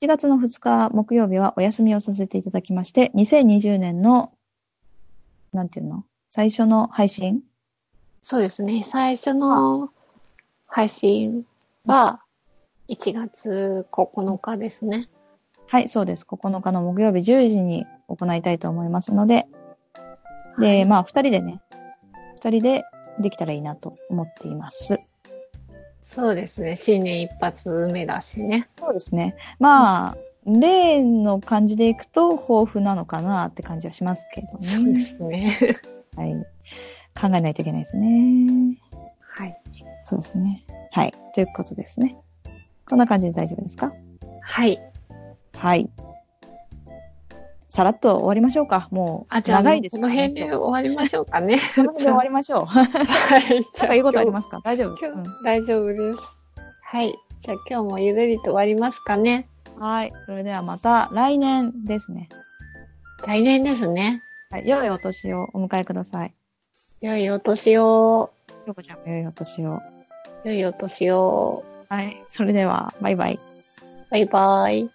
[0.00, 4.32] 1月の2日木曜日はお休みをさせていただきまして、2020年の、
[5.52, 6.04] なんていうの？
[6.36, 7.44] 最初の配信？
[8.24, 8.82] そうですね。
[8.84, 9.90] 最初の
[10.66, 11.46] 配信
[11.86, 12.22] は
[12.88, 15.08] 1月9日ですね。
[15.68, 16.26] はい、そうです。
[16.28, 19.46] 9日の木曜日10時に行いたいと思いますので、
[20.58, 21.62] で、まあ、2人でね、
[22.40, 22.82] 2人で
[23.20, 24.98] できたらいいなと思っています。
[26.02, 26.74] そうですね。
[26.74, 28.68] 新年一発目だしね。
[28.80, 29.36] そうですね。
[29.60, 30.16] まあ、
[30.46, 34.66] 例の感じでいくと豊富なのかなって感じはしますけどね。
[34.66, 35.76] そうですね。
[36.16, 36.34] はい。
[37.20, 38.78] 考えないといけないですね。
[39.20, 39.56] はい。
[40.04, 40.64] そうですね。
[40.92, 41.14] はい。
[41.34, 42.16] ということですね。
[42.88, 43.92] こんな感じで大丈夫ですか？
[44.42, 44.78] はい。
[45.56, 45.90] はい。
[47.68, 48.88] さらっと終わりましょうか。
[48.92, 51.58] もう、あ、じゃあ、長いですこの辺で終わりましょうかね。
[51.74, 52.66] この辺で終わりましょう。
[52.70, 52.86] はい。
[53.80, 54.60] なんか言うことありますか？
[54.62, 56.22] 大丈夫、今日、大丈夫です。
[56.84, 57.12] はい。
[57.40, 59.48] じゃあ今日もゆるりと終わりますかね。
[59.76, 60.12] うんはい。
[60.26, 62.28] それではまた来年ですね。
[63.26, 64.20] 来年ですね。
[64.54, 64.68] はい。
[64.68, 66.34] 良いお年をお迎えください。
[67.00, 67.82] 良いお年を。
[67.82, 68.30] よ
[68.68, 69.80] うこちゃんも良いお年を。
[70.44, 71.64] 良いお年を。
[71.88, 72.22] はい。
[72.28, 73.40] それでは、バイバイ。
[74.12, 74.88] バイバイ。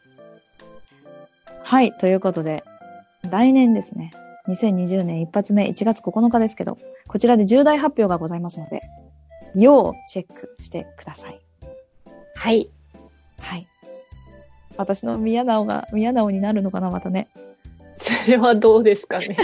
[1.61, 1.91] はい。
[1.91, 2.63] ということで、
[3.29, 4.13] 来年ですね。
[4.47, 6.77] 2020年一発目1月9日ですけど、
[7.09, 8.79] こちらで重大発表がございますので、
[9.55, 11.41] 要チェックしてください。
[12.33, 12.69] はい。
[13.41, 13.67] はい。
[14.77, 17.27] 私の宮直が、宮直になるのかな、またね。
[17.99, 19.35] それはどうですかね。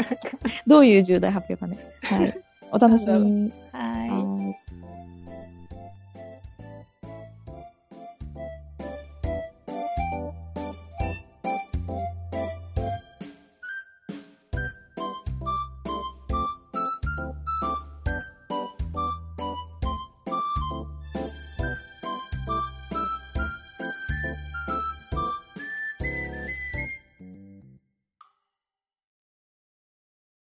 [0.66, 1.78] どういう重大発表かね。
[2.02, 2.38] はい。
[2.72, 3.52] お楽しみに。
[3.72, 4.35] はい。